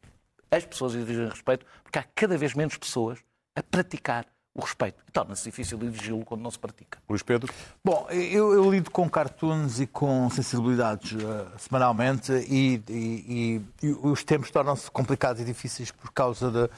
[0.50, 3.20] as pessoas exigirem respeito porque há cada vez menos pessoas
[3.58, 4.26] a praticar
[4.60, 5.04] o respeito.
[5.08, 7.00] E torna-se difícil exigi-lo quando não se pratica.
[7.10, 7.52] Luís Pedro?
[7.84, 13.92] Bom, eu, eu lido com cartoons e com sensibilidades eh, semanalmente e, e- e- e
[14.04, 16.70] os tempos tornam-se complicados e difíceis por causa de,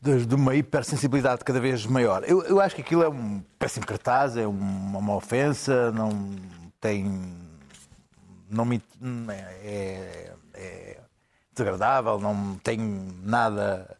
[0.00, 2.24] de- de uma hipersensibilidade cada vez maior.
[2.24, 6.10] Eu, eu acho que aquilo é um péssimo cartaz, é uma, uma ofensa, não
[6.80, 7.34] tem.
[8.48, 8.82] Não me,
[9.62, 10.98] é, é
[11.54, 12.78] desagradável, não tem
[13.22, 13.96] nada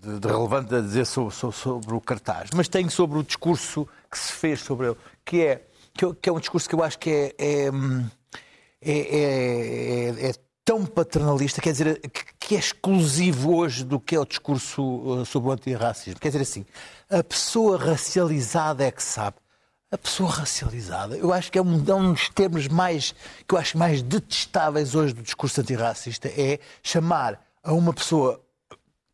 [0.00, 3.88] de, de relevante a dizer sobre, sobre- sobre o cartaz, mas tenho sobre o discurso
[4.10, 6.82] que se fez sobre ele, que é, que é- que é um discurso que eu
[6.82, 7.34] acho que é,
[7.66, 8.06] é, hum,
[8.80, 14.14] é- é- é- é tão paternalista, quer dizer, que, que é exclusivo hoje do que
[14.14, 16.20] é o discurso uh, sobre o antirracismo.
[16.20, 16.64] Quer dizer assim,
[17.10, 19.36] a pessoa racializada é que sabe.
[19.90, 23.14] A pessoa racializada, eu acho que é um, é um dos termos mais
[23.46, 28.40] que eu acho mais detestáveis hoje do discurso antirracista é chamar a uma pessoa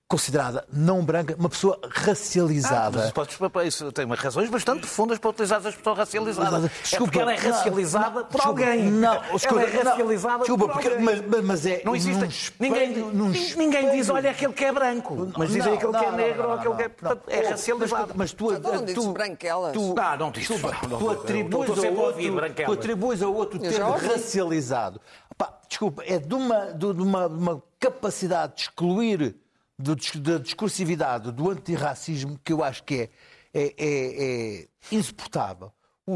[0.08, 2.98] considerada não branca uma pessoa racializada.
[2.98, 6.56] Mas podes, isso tem umas razões bastante profundas para utilizar a expressão racializada.
[6.66, 8.84] é Desculpa, porque ela é não, racializada não, por desculpa, alguém.
[8.90, 11.04] Não, desculpa, ela é não, racializada desculpa, por porque- alguém.
[11.04, 12.18] mas- mas- mas é Não existe.
[12.20, 15.28] num espelho, ninguém, ninguém diz, olha, aquele que é branco.
[15.36, 16.88] Mas dizem Não, aquele que é não, negro não, ou aquele que é.
[16.88, 17.34] não, Portanto, não.
[17.36, 18.12] é racializado.
[18.16, 19.72] Mas tu, Então não dizes tu, branquelas.
[19.74, 20.46] tu- Não, não diz.
[20.46, 22.66] Tu, Não, tu não, atribuis a outro, branquelas.
[22.74, 24.06] tu atribuis ao outro ouvi.
[24.08, 25.00] racializado.
[25.36, 29.36] Pá, desculpa, é de uma, de uma, de uma capacidade de excluir
[29.78, 33.08] da discursividade do antirracismo que eu acho que
[33.54, 35.72] é, é, é- é insuportável.
[36.04, 36.12] O,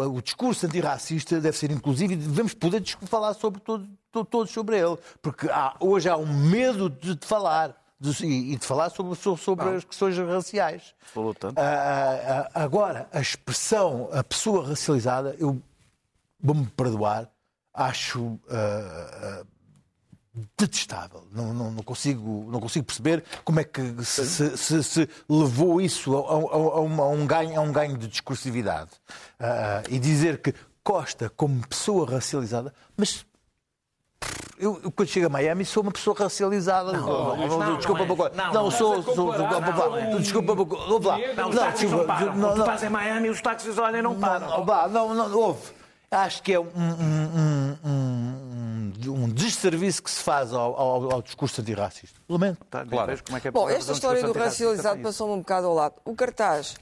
[0.00, 4.50] o- o discurso antirracista deve ser inclusivo e devemos poder falar sobre todo, to- todos
[4.52, 4.98] sobre ele.
[5.22, 9.64] Porque há- hoje há um medo de, de falar de- e, de falar sobre, sobre,
[9.76, 10.94] as questões raciais.
[10.98, 11.58] Falou tanto.
[11.58, 15.62] Ah, ah, ah, agora, a expressão, a pessoa racializada, eu
[16.42, 17.30] vou-me perdoar,
[17.72, 19.44] acho ah,
[20.56, 21.26] detestável.
[21.32, 26.16] Não, não, não consigo, não consigo perceber como é que se, se- se- levou isso
[26.16, 26.34] a, a-
[26.76, 28.90] a uma- a um, ganho, a um ganho de discursividade.
[29.38, 33.26] Ah, e dizer que Costa, como pessoa racializada, mas
[34.58, 36.92] eu, eu, quando chego a Miami sou uma pessoa racializada.
[36.92, 38.30] Não, não, não, desculpa, não, é.
[38.34, 41.18] não, não, sou, sou, sou, não, desculpa, vou lá.
[41.36, 42.36] Não, os táxis não param.
[42.36, 44.64] Não, tu em Miami, os táxis, olha, não param.
[44.88, 45.79] Não, não, não, houve.
[46.10, 51.60] Acho que é um, um, um, um, desserviço que se faz ao, ao, ao discurso
[51.60, 52.20] antirracista.
[52.28, 52.64] Lamento.
[52.64, 53.22] Tá, claro.
[53.24, 55.94] Como é que é Bom, esta história do racializado passou-me um bocado ao lado.
[56.04, 56.74] O cartaz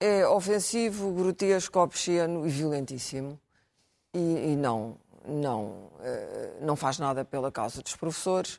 [0.00, 3.38] é ofensivo, grotesco, obsceno e violentíssimo.
[4.14, 4.96] E, e não,
[5.26, 8.58] não, eh, não faz nada pela causa dos professores.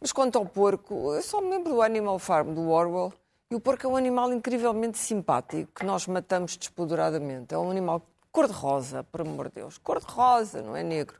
[0.00, 3.12] Mas quanto ao porco, eu só me lembro do Animal Farm, do Orwell,
[3.50, 7.52] e o porco é um animal incrivelmente simpático que nós matamos despoderadamente.
[7.52, 8.00] É um animal
[8.34, 9.78] cor-de-rosa, por amor de Deus.
[9.78, 11.16] Cor-de-rosa, não é negro.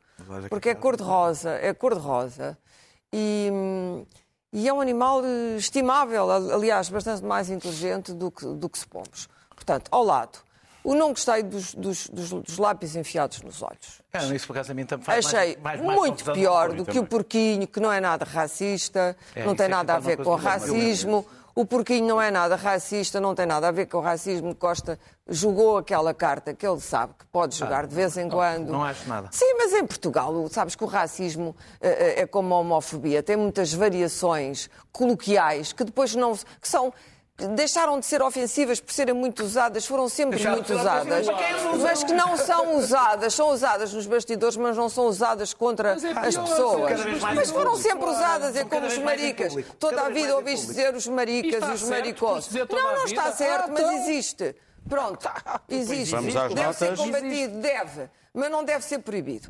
[0.51, 2.59] Porque é cor-de-rosa, é cor-de-rosa.
[3.13, 3.49] E,
[4.53, 5.23] e, é um animal
[5.57, 9.29] estimável, aliás, bastante mais inteligente do que, do que supomos.
[9.55, 10.41] Portanto, ao lado,
[10.83, 14.03] o não gostei dos, dos, dos, dos lápis enfiados nos olhos.
[14.13, 16.85] É, isso por acaso a mim também faz Achei mais, mais, mais muito pior do
[16.85, 20.17] que o porquinho, que não é nada racista, é, não tem é nada a ver
[20.17, 21.25] com o racismo.
[21.57, 24.55] O porquinho não é nada racista, não tem nada a ver com o racismo.
[24.57, 24.99] Costa
[25.29, 28.71] jogou aquela carta que ele sabe que pode jogar ah, de vez em quando.
[28.71, 29.29] Não, acho nada.
[29.31, 33.73] Sim, mas em Portugal, sabes que o racismo é, é como a homofobia, tem muitas
[33.73, 36.35] variações coloquiais que depois não.
[36.35, 36.93] que são
[37.37, 41.27] deixaram de ser ofensivas por serem muito usadas, foram sempre Deixaram muito usadas,
[41.83, 46.27] mas que não são usadas, são usadas nos bastidores, mas não são usadas contra é
[46.29, 47.01] as pessoas.
[47.35, 49.53] Mas foram sempre usadas, é como os maricas.
[49.79, 52.51] Toda a vida ouviste dizer os maricas e, os maricos.
[52.53, 54.55] Não, não está certo, mas então- existe.
[54.89, 55.29] Pronto,
[55.69, 56.11] existe.
[56.15, 56.77] Vamos às deve notas.
[56.77, 59.49] ser combatido, deve, mas não deve ser proibido.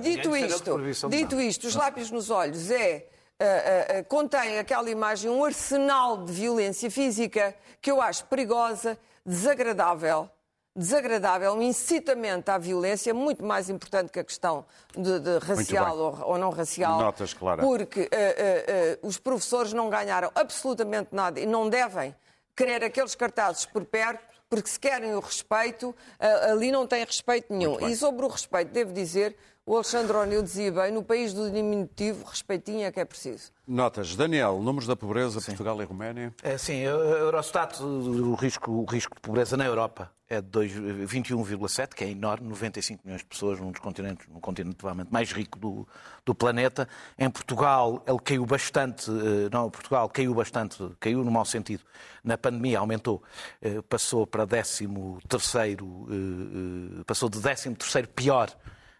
[0.00, 0.78] Dito isto,
[1.08, 3.08] dito isto, os lápis nos olhos é
[3.40, 10.30] uh, uh, contém aquela imagem um arsenal de violência física que eu acho perigosa, desagradável,
[10.76, 14.64] desagradável, um incitamento à violência, muito mais importante que a questão
[14.94, 17.00] de, de racial ou, ou, não racial.
[17.00, 17.62] Notas, Clara.
[17.62, 22.14] Porque uh, uh, uh, os professores não ganharam absolutamente nada e não devem
[22.54, 27.80] querer aqueles cartazes por perto, porque se querem o respeito, ali não tem respeito nenhum.
[27.86, 29.36] E sobre o respeito, devo dizer
[29.66, 33.50] o Alexandre O'Neill dizia bem, no país do diminutivo, respeitinho é que é preciso.
[33.66, 34.14] Notas.
[34.14, 35.46] Daniel, números da pobreza, sim.
[35.46, 36.32] Portugal e Roménia?
[36.40, 40.58] É, sim, o Eurostat, o risco, o risco de pobreza na Europa é de
[41.06, 45.32] 21,7, que é enorme, 95 milhões de pessoas num dos continentes, no continente provavelmente mais
[45.32, 45.86] rico do,
[46.24, 46.88] do planeta.
[47.18, 51.82] Em Portugal, ele caiu bastante, eh, não, Portugal caiu bastante, caiu no mau sentido.
[52.24, 53.22] Na pandemia aumentou,
[53.60, 54.88] eh, passou para 13
[55.28, 58.48] terceiro, eh, passou de 13 terceiro pior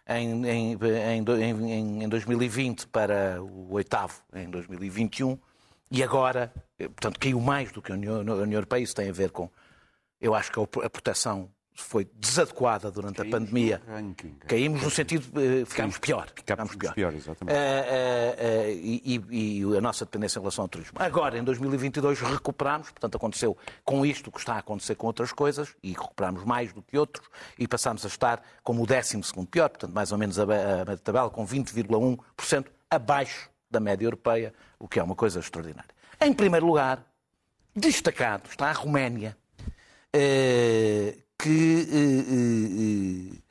[0.07, 5.37] em, em, em, em 2020 para o oitavo em 2021
[5.89, 8.83] e agora, eh, portanto, caiu mais do que a União, a União Europeia.
[8.83, 9.49] Isso tem a ver com,
[10.19, 11.49] eu acho que a proteção
[11.83, 13.81] foi desadequada durante Caímos a pandemia.
[13.87, 16.27] Ranking, Caímos no sentido de uh, ficámos pior.
[16.35, 16.93] Ficámos pior.
[16.93, 17.55] pior exatamente.
[17.55, 20.97] Uh, uh, e, e, a nossa dependência em relação ao turismo.
[20.99, 23.55] Agora, em 2022, recuperamos, portanto, aconteceu
[23.85, 27.27] com isto que está a acontecer com outras coisas, e recuperamos mais do que outros,
[27.59, 30.97] e passamos a estar como o 12 pior, portanto, mais ou menos a, a, a
[30.97, 35.91] tabela, com 20,1% abaixo da média europeia, o que é uma coisa extraordinária.
[36.19, 37.05] Em primeiro lugar,
[37.75, 39.37] destacado está a Roménia,
[41.37, 43.41] que, eh, eh,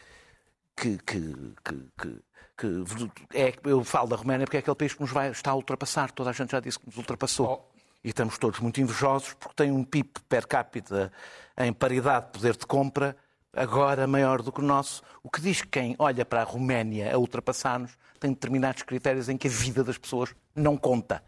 [0.77, 2.23] que, que, que,
[2.57, 5.55] que é, eu falo da Roménia porque é aquele país que nos vai, está a
[5.55, 6.11] ultrapassar.
[6.11, 7.71] Toda a gente já disse que nos ultrapassou.
[7.73, 7.77] Oh.
[8.03, 11.13] E estamos todos muito invejosos porque tem um PIB per capita
[11.59, 13.17] em paridade de poder de compra
[13.53, 15.03] agora maior do que o nosso.
[15.23, 19.37] O que diz que quem olha para a Roménia a ultrapassar-nos tem determinados critérios em
[19.37, 21.23] que a vida das pessoas não conta.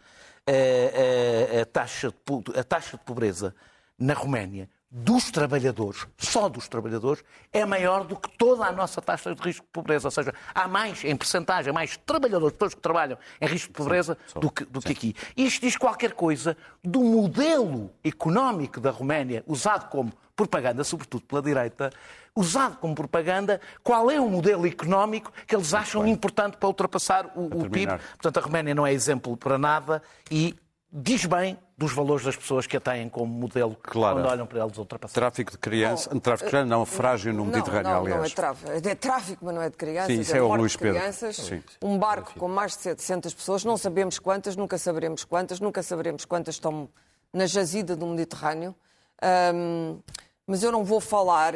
[0.46, 3.54] A, a, a, taxa, de, a taxa de pobreza
[3.98, 7.22] na Roménia dos trabalhadores, só dos trabalhadores,
[7.52, 10.08] é maior do que toda a nossa taxa de risco de pobreza.
[10.08, 14.16] Ou seja, há mais, em percentagem, mais trabalhadores, pessoas que trabalham em risco de pobreza
[14.26, 15.14] sim, do, que, do que, aqui.
[15.36, 21.90] Isto diz qualquer coisa do modelo económico da Roménia, usado como propaganda, sobretudo pela direita,
[22.34, 27.46] usado como propaganda, qual é o modelo económico que eles acham importante para ultrapassar o,
[27.46, 27.92] o PIB.
[28.10, 30.54] Portanto, a Roménia não é exemplo para nada e
[30.90, 34.16] diz bem dos valores das pessoas que a têm como modelo claro.
[34.16, 35.14] quando olham para eles ultrapassados.
[35.14, 38.18] Tráfico de crianças, não, tráfico de não, frágil no Mediterrâneo, não, aliás.
[38.18, 40.52] Não, é tráfico, é tráfico, mas não é de crianças, Sim, isso é, é o
[40.56, 40.98] Luís Pedro.
[40.98, 41.62] crianças, Sim.
[41.80, 46.24] um barco com mais de 700 pessoas, não sabemos quantas, nunca saberemos quantas, nunca saberemos
[46.24, 46.88] quantas estão
[47.32, 48.74] na jazida do Mediterrâneo,
[49.54, 50.00] um,
[50.48, 51.54] mas eu não vou falar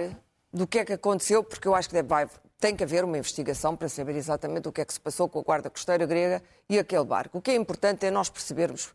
[0.52, 2.28] do que é que aconteceu, porque eu acho que deve, vai,
[2.60, 5.40] tem que haver uma investigação para saber exatamente o que é que se passou com
[5.40, 7.38] a guarda costeira grega e aquele barco.
[7.38, 8.92] O que é importante é nós percebermos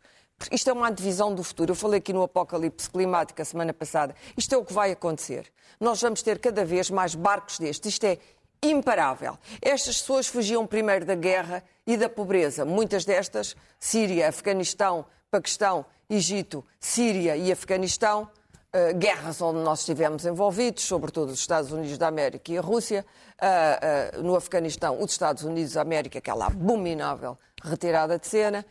[0.52, 1.72] isto é uma antevisão do futuro.
[1.72, 4.16] Eu falei aqui no apocalipse climático a semana passada.
[4.36, 5.52] Isto é o que vai acontecer.
[5.80, 7.94] Nós vamos ter cada vez mais barcos destes.
[7.94, 8.20] Isto é
[8.62, 9.38] imparável.
[9.62, 12.66] Estas pessoas fugiam primeiro da guerra e da pobreza.
[12.66, 18.30] Muitas destas, Síria, Afeganistão, Paquistão, Egito, Síria e Afeganistão,
[18.72, 23.06] eh, guerras onde nós estivemos envolvidos, sobretudo os Estados Unidos da América e a Rússia,
[23.40, 23.80] eh,
[24.14, 28.66] eh, no Afeganistão, os Estados Unidos da América, aquela abominável retirada de cena.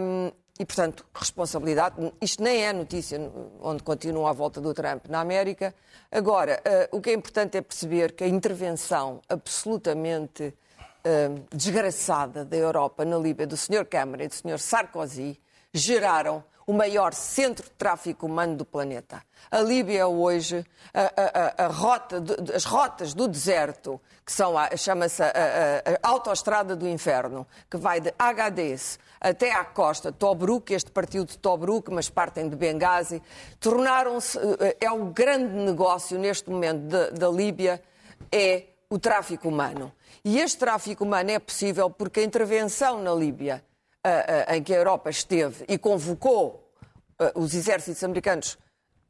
[0.00, 1.96] Um, e, portanto, responsabilidade.
[2.20, 3.20] Isto nem é notícia
[3.60, 5.74] onde continua a volta do Trump na América.
[6.10, 12.56] Agora, uh, o que é importante é perceber que a intervenção absolutamente uh, desgraçada da
[12.56, 13.84] Europa na Líbia, do Sr.
[13.84, 14.58] Cameron e do Sr.
[14.58, 15.38] Sarkozy,
[15.72, 19.22] geraram o maior centro de tráfico humano do planeta.
[19.50, 22.22] A Líbia hoje, a, a, a, rota,
[22.54, 28.12] as rotas do deserto, que são chama-se a, a, autoestrada do inferno, que vai de
[28.18, 33.22] Agadez até à costa Tobruk, este partiu de Tobruk, mas partem de Benghazi,
[33.60, 37.82] tornaram-se, eh, é o grande negócio neste momento da Líbia,
[38.30, 39.92] é o tráfico humano.
[40.24, 43.64] E este tráfico humano é possível porque a intervenção na Líbia,
[44.48, 46.70] em que a Europa esteve e convocou
[47.34, 48.58] os exércitos americanos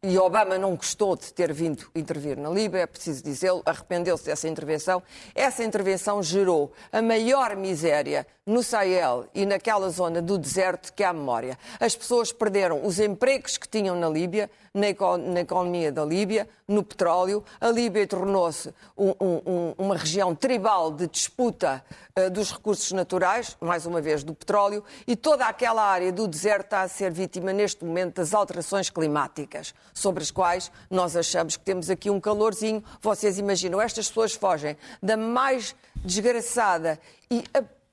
[0.03, 4.47] e Obama não gostou de ter vindo intervir na Líbia, é preciso dizê-lo, arrependeu-se dessa
[4.47, 5.03] intervenção.
[5.35, 11.13] Essa intervenção gerou a maior miséria no Sahel e naquela zona do deserto que há
[11.13, 11.59] memória.
[11.81, 17.43] As pessoas perderam os empregos que tinham na Líbia, na, economia da Líbia, no petróleo.
[17.61, 21.83] A Líbia tornou-se um, um, uma região tribal de disputa
[22.16, 26.66] uh, dos recursos naturais, mais uma vez do petróleo, e toda aquela área do deserto
[26.66, 31.64] está a ser vítima neste momento das alterações climáticas, sobre as quais nós achamos que
[31.64, 32.85] temos aqui um calorzinho.
[33.01, 35.74] Vocês imaginam, estas pessoas fogem da mais
[36.05, 37.01] desgraçada
[37.31, 37.43] e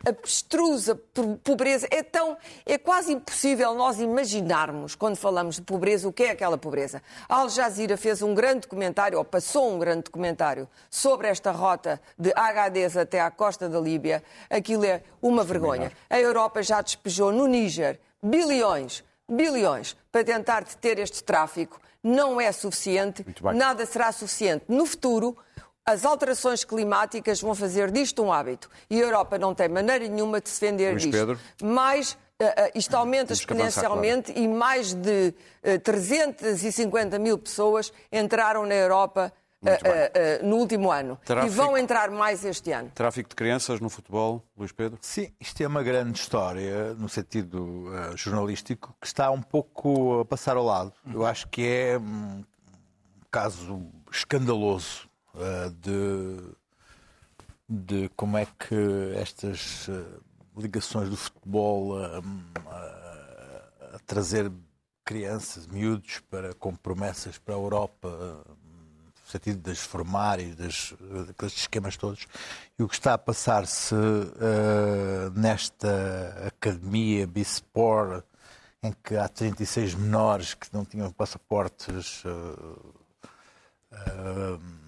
[0.06, 1.00] abstrusa
[1.44, 1.88] pobreza.
[1.90, 6.58] É tão, é quase impossível nós imaginarmos, quando falamos de pobreza, o que é aquela
[6.58, 7.02] pobreza.
[7.28, 12.02] A Al Jazeera fez um grande documentário, ou passou um grande documentário, sobre esta rota
[12.18, 14.24] de Agadez até à costa da Líbia.
[14.50, 15.92] Aquilo é uma vergonha.
[16.10, 21.80] A Europa já despejou no Níger bilhões, bilhões, para tentar deter este tráfico.
[22.02, 23.26] Não é suficiente,
[23.56, 24.66] nada será suficiente.
[24.68, 25.38] No futuro,
[25.86, 28.70] as alterações climáticas vão fazer disto um hábito.
[28.90, 31.18] E a Europa não tem maneira nenhuma de se defender Luís disto.
[31.18, 31.40] Pedro.
[31.62, 34.48] Mas uh, uh, isto aumenta exponencialmente claro.
[34.48, 41.20] e mais de uh, 350 mil pessoas entraram na Europa uh, no último ano.
[41.26, 42.90] Tráfico, e vão entrar mais este ano.
[42.96, 44.98] Tráfico de crianças no futebol, Luís Pedro?
[45.02, 50.56] Sim, isto é uma grande história, no sentido jornalístico, que está um pouco a passar
[50.56, 50.94] ao lado.
[51.14, 52.42] Eu acho que é um
[53.30, 53.82] caso
[54.12, 55.13] escandaloso eh,
[55.82, 56.56] de,
[57.68, 60.20] de como é que estas eh,
[60.56, 62.22] ligações do futebol a,
[63.96, 64.52] a, trazer
[65.04, 70.94] crianças, miúdos, para, com promessas para a Europa, no sentido de as formar e das,
[71.28, 72.28] daqueles esquemas todos.
[72.78, 78.24] E o que está a passar-se uh, nesta academia Bisport,
[78.82, 82.24] em que há 36 menores que não tinham passaportes.
[82.24, 82.96] Uh,
[83.92, 84.83] uh,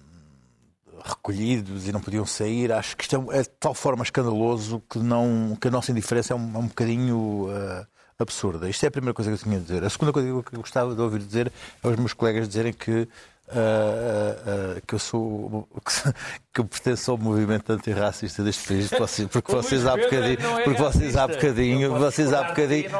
[1.04, 2.72] recolhidos e não podiam sair.
[2.72, 6.32] Acho que isto é, é de tal forma escandaloso que, não, que a nossa indiferença
[6.32, 7.86] é um, é um bocadinho uh,
[8.18, 8.68] absurda.
[8.68, 9.84] Isto é a primeira coisa que eu tinha a dizer.
[9.84, 13.08] A segunda coisa que eu gostava de ouvir dizer é os meus colegas dizerem que
[13.48, 16.12] Uh, uh, que eu sou que,
[16.52, 18.90] que eu pertenço ao movimento antirracista deste país
[19.30, 22.90] porque vocês há bocadinho é porque vocês há bocadinho vocês há bocadinho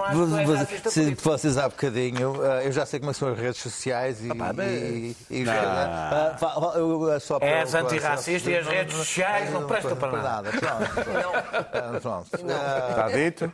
[1.20, 4.28] vocês há bocadinho eu já sei como são as redes sociais e,
[5.30, 5.46] e, e
[7.20, 10.50] só para, és antirracista e as redes sociais não prestam para nada
[12.00, 13.52] pronto está dito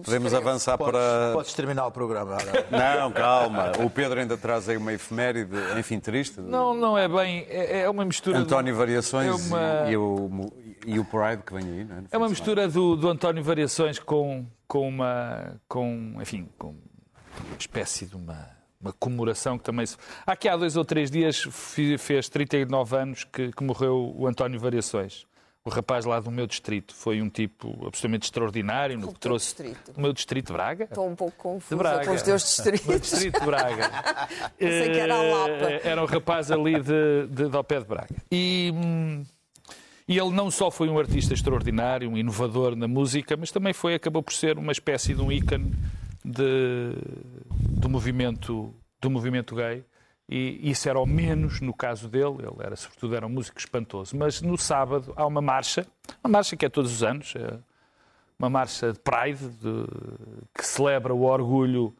[0.00, 1.32] Podemos avançar podes, para.
[1.32, 2.36] Podes terminar o programa.
[2.70, 3.72] Não, calma.
[3.84, 6.40] O Pedro ainda traz aí uma efeméride, enfim, triste.
[6.40, 7.46] Não, não é bem.
[7.48, 8.38] É, é uma mistura.
[8.38, 8.78] António de...
[8.78, 9.90] Variações é uma...
[9.90, 10.52] e, o,
[10.86, 12.02] e o Pride que vem aí, não é?
[12.10, 15.60] É uma mistura do, do António Variações com, com uma.
[15.68, 18.56] com, enfim, com uma espécie de uma.
[18.78, 19.96] Uma comemoração que também se.
[20.26, 21.48] Aqui há dois ou três dias
[21.98, 25.26] fez 39 anos que, que morreu o António Variações
[25.66, 28.96] o rapaz lá do meu distrito foi um tipo absolutamente extraordinário.
[28.96, 29.92] No que trouxe distrito?
[29.92, 30.84] Do meu distrito de Braga.
[30.84, 32.86] Estou um pouco confusa com os teus distritos.
[32.86, 33.90] meu distrito de Braga.
[34.56, 35.72] Sei que era a Lapa.
[35.72, 38.14] Eh, era um rapaz ali de, de, de ao pé de Braga.
[38.30, 39.24] E, hum,
[40.06, 43.94] e ele não só foi um artista extraordinário, um inovador na música, mas também foi,
[43.94, 45.74] acabou por ser uma espécie de um ícone
[46.24, 46.92] de,
[47.80, 49.84] do, movimento, do movimento gay
[50.28, 54.16] e isso era ao menos no caso dele, ele era sobretudo era um músico espantoso.
[54.16, 55.86] Mas no sábado há uma marcha,
[56.22, 57.58] uma marcha que é todos os anos, é
[58.38, 59.86] uma marcha de Pride, de,
[60.56, 61.94] que celebra o orgulho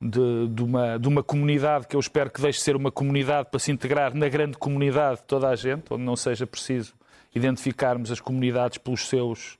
[0.00, 3.48] de, de, uma, de uma comunidade que eu espero que deixe de ser uma comunidade
[3.50, 6.94] para se integrar na grande comunidade de toda a gente, onde não seja preciso
[7.34, 9.58] identificarmos as comunidades pelos seus,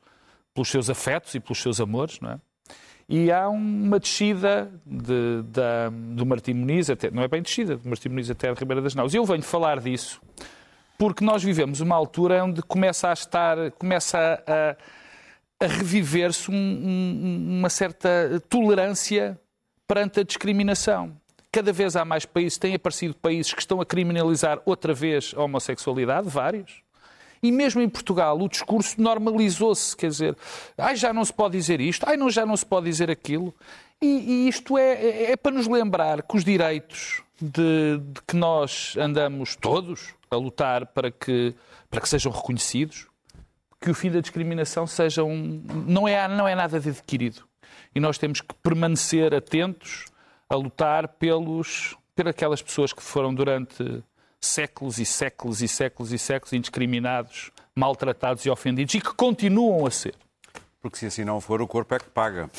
[0.55, 2.41] pelos seus afetos e pelos seus amores, não é?
[3.15, 7.87] E há uma descida de, da, do Martim Muniz, até, não é bem descida, do
[7.87, 9.13] Martim Muniz até a Ribeira das Naus.
[9.13, 10.19] Eu venho falar disso
[10.97, 14.77] porque nós vivemos uma altura onde começa a estar, começa a,
[15.63, 19.39] a reviver-se um, um, uma certa tolerância
[19.87, 21.15] perante a discriminação.
[21.53, 25.43] Cada vez há mais países, têm aparecido países que estão a criminalizar outra vez a
[25.43, 26.82] homossexualidade, vários.
[27.43, 30.37] E mesmo em Portugal o discurso normalizou-se, quer dizer,
[30.79, 33.53] ai, já não se pode dizer isto, ai, não, já não se pode dizer aquilo.
[34.01, 38.37] E, e isto é, é, é, para nos lembrar que os direitos de, de, que
[38.37, 41.55] nós andamos todos a lutar para que,
[41.91, 43.09] para que sejam reconhecidos,
[43.81, 47.43] que o fim da discriminação seja um, não, é, não é nada de adquirido.
[47.95, 50.07] E nós temos que permanecer atentos
[50.49, 54.03] a lutar pelos, por aquelas pessoas que foram durante
[54.43, 59.91] séculos e séculos e séculos e séculos indiscriminados, maltratados e ofendidos e que continuam a
[59.91, 60.15] ser.
[60.83, 62.51] Porque se assim não for, o corpo é que paga.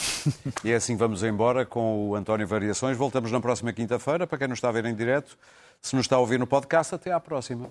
[0.64, 2.96] e é assim vamos embora com o António Variações.
[2.96, 4.26] Voltamos na próxima quinta-feira.
[4.26, 5.38] Para quem nos está a ver em direto,
[5.82, 7.70] se nos está a ouvir no podcast, até à próxima.